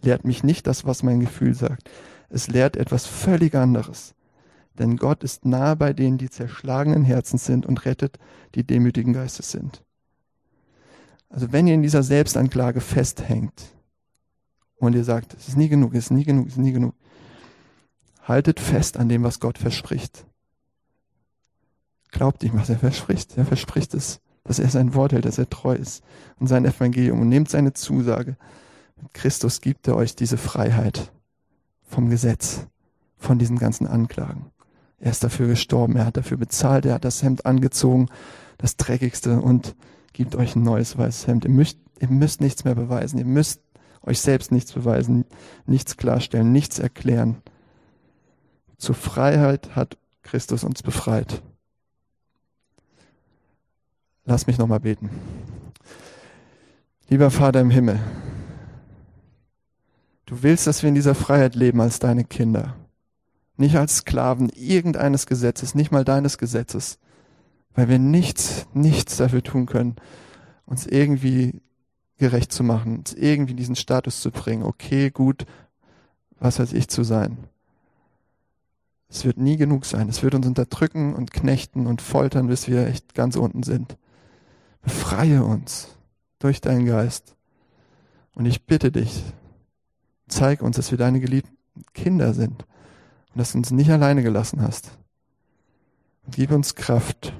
lehrt 0.00 0.24
mich 0.24 0.42
nicht 0.42 0.66
das, 0.66 0.86
was 0.86 1.02
mein 1.02 1.20
Gefühl 1.20 1.54
sagt. 1.54 1.90
Es 2.30 2.48
lehrt 2.48 2.76
etwas 2.76 3.06
völlig 3.06 3.54
anderes. 3.54 4.14
Denn 4.78 4.96
Gott 4.96 5.24
ist 5.24 5.44
nahe 5.44 5.76
bei 5.76 5.92
denen, 5.92 6.18
die 6.18 6.30
zerschlagenen 6.30 7.02
Herzens 7.04 7.44
sind 7.44 7.66
und 7.66 7.84
rettet, 7.84 8.18
die 8.54 8.64
demütigen 8.64 9.12
Geistes 9.12 9.50
sind. 9.50 9.82
Also 11.28 11.52
wenn 11.52 11.66
ihr 11.66 11.74
in 11.74 11.82
dieser 11.82 12.02
Selbstanklage 12.02 12.80
festhängt 12.80 13.75
und 14.78 14.94
ihr 14.94 15.04
sagt, 15.04 15.34
es 15.34 15.48
ist 15.48 15.56
nie 15.56 15.68
genug, 15.68 15.94
es 15.94 16.04
ist 16.06 16.10
nie 16.10 16.24
genug, 16.24 16.46
es 16.46 16.52
ist 16.54 16.58
nie 16.58 16.72
genug, 16.72 16.94
haltet 18.22 18.60
fest 18.60 18.96
an 18.96 19.08
dem, 19.08 19.22
was 19.22 19.40
Gott 19.40 19.58
verspricht. 19.58 20.26
Glaubt 22.10 22.42
ihm, 22.44 22.54
was 22.54 22.70
er 22.70 22.78
verspricht. 22.78 23.36
Er 23.36 23.44
verspricht 23.44 23.94
es, 23.94 24.20
dass 24.44 24.58
er 24.58 24.68
sein 24.68 24.94
Wort 24.94 25.12
hält, 25.12 25.24
dass 25.24 25.38
er 25.38 25.50
treu 25.50 25.74
ist 25.74 26.02
und 26.38 26.46
sein 26.46 26.64
Evangelium 26.64 27.20
und 27.20 27.28
nehmt 27.28 27.50
seine 27.50 27.72
Zusage. 27.72 28.36
Mit 29.00 29.12
Christus 29.12 29.60
gibt 29.60 29.86
er 29.88 29.96
euch 29.96 30.16
diese 30.16 30.38
Freiheit 30.38 31.12
vom 31.82 32.08
Gesetz, 32.08 32.66
von 33.18 33.38
diesen 33.38 33.58
ganzen 33.58 33.86
Anklagen. 33.86 34.46
Er 34.98 35.10
ist 35.10 35.22
dafür 35.22 35.46
gestorben, 35.46 35.96
er 35.96 36.06
hat 36.06 36.16
dafür 36.16 36.38
bezahlt, 36.38 36.86
er 36.86 36.94
hat 36.94 37.04
das 37.04 37.22
Hemd 37.22 37.44
angezogen, 37.44 38.08
das 38.56 38.76
dreckigste 38.76 39.40
und 39.40 39.76
gibt 40.12 40.34
euch 40.34 40.56
ein 40.56 40.62
neues 40.62 40.96
weißes 40.96 41.26
Hemd. 41.26 41.44
Ihr 41.44 41.50
müsst, 41.50 41.78
ihr 42.00 42.08
müsst 42.08 42.40
nichts 42.40 42.64
mehr 42.64 42.74
beweisen, 42.74 43.18
ihr 43.18 43.26
müsst 43.26 43.60
euch 44.06 44.20
selbst 44.20 44.52
nichts 44.52 44.72
beweisen, 44.72 45.24
nichts 45.66 45.96
klarstellen, 45.96 46.52
nichts 46.52 46.78
erklären. 46.78 47.42
Zur 48.78 48.94
Freiheit 48.94 49.74
hat 49.74 49.98
Christus 50.22 50.64
uns 50.64 50.82
befreit. 50.82 51.42
Lass 54.24 54.46
mich 54.46 54.58
nochmal 54.58 54.80
beten. 54.80 55.10
Lieber 57.08 57.30
Vater 57.30 57.60
im 57.60 57.70
Himmel, 57.70 58.00
du 60.26 60.42
willst, 60.42 60.66
dass 60.66 60.82
wir 60.82 60.88
in 60.88 60.96
dieser 60.96 61.14
Freiheit 61.14 61.54
leben 61.54 61.80
als 61.80 62.00
deine 62.00 62.24
Kinder. 62.24 62.74
Nicht 63.56 63.76
als 63.76 63.98
Sklaven 63.98 64.50
irgendeines 64.50 65.26
Gesetzes, 65.26 65.74
nicht 65.74 65.92
mal 65.92 66.04
deines 66.04 66.36
Gesetzes, 66.36 66.98
weil 67.74 67.88
wir 67.88 67.98
nichts, 67.98 68.66
nichts 68.74 69.16
dafür 69.16 69.42
tun 69.42 69.66
können, 69.66 69.96
uns 70.66 70.86
irgendwie 70.86 71.62
gerecht 72.18 72.52
zu 72.52 72.64
machen, 72.64 73.04
irgendwie 73.16 73.54
diesen 73.54 73.76
Status 73.76 74.20
zu 74.20 74.30
bringen. 74.30 74.62
Okay, 74.62 75.10
gut, 75.10 75.46
was 76.38 76.58
weiß 76.58 76.72
ich 76.72 76.88
zu 76.88 77.04
sein. 77.04 77.38
Es 79.08 79.24
wird 79.24 79.38
nie 79.38 79.56
genug 79.56 79.84
sein. 79.84 80.08
Es 80.08 80.22
wird 80.22 80.34
uns 80.34 80.46
unterdrücken 80.46 81.14
und 81.14 81.32
knechten 81.32 81.86
und 81.86 82.02
foltern, 82.02 82.48
bis 82.48 82.68
wir 82.68 82.86
echt 82.86 83.14
ganz 83.14 83.36
unten 83.36 83.62
sind. 83.62 83.96
Befreie 84.82 85.44
uns 85.44 85.96
durch 86.38 86.60
deinen 86.60 86.86
Geist. 86.86 87.34
Und 88.34 88.46
ich 88.46 88.66
bitte 88.66 88.92
dich, 88.92 89.22
zeig 90.28 90.62
uns, 90.62 90.76
dass 90.76 90.90
wir 90.90 90.98
deine 90.98 91.20
geliebten 91.20 91.56
Kinder 91.94 92.34
sind 92.34 92.64
und 93.32 93.38
dass 93.38 93.52
du 93.52 93.58
uns 93.58 93.70
nicht 93.70 93.90
alleine 93.90 94.22
gelassen 94.22 94.60
hast. 94.60 94.90
Und 96.26 96.34
gib 96.36 96.50
uns 96.50 96.74
Kraft, 96.74 97.32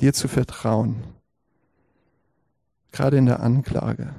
dir 0.00 0.12
zu 0.12 0.26
vertrauen, 0.26 1.04
gerade 2.94 3.16
in 3.16 3.26
der 3.26 3.40
Anklage. 3.40 4.14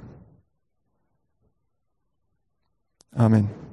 Amen. 3.12 3.65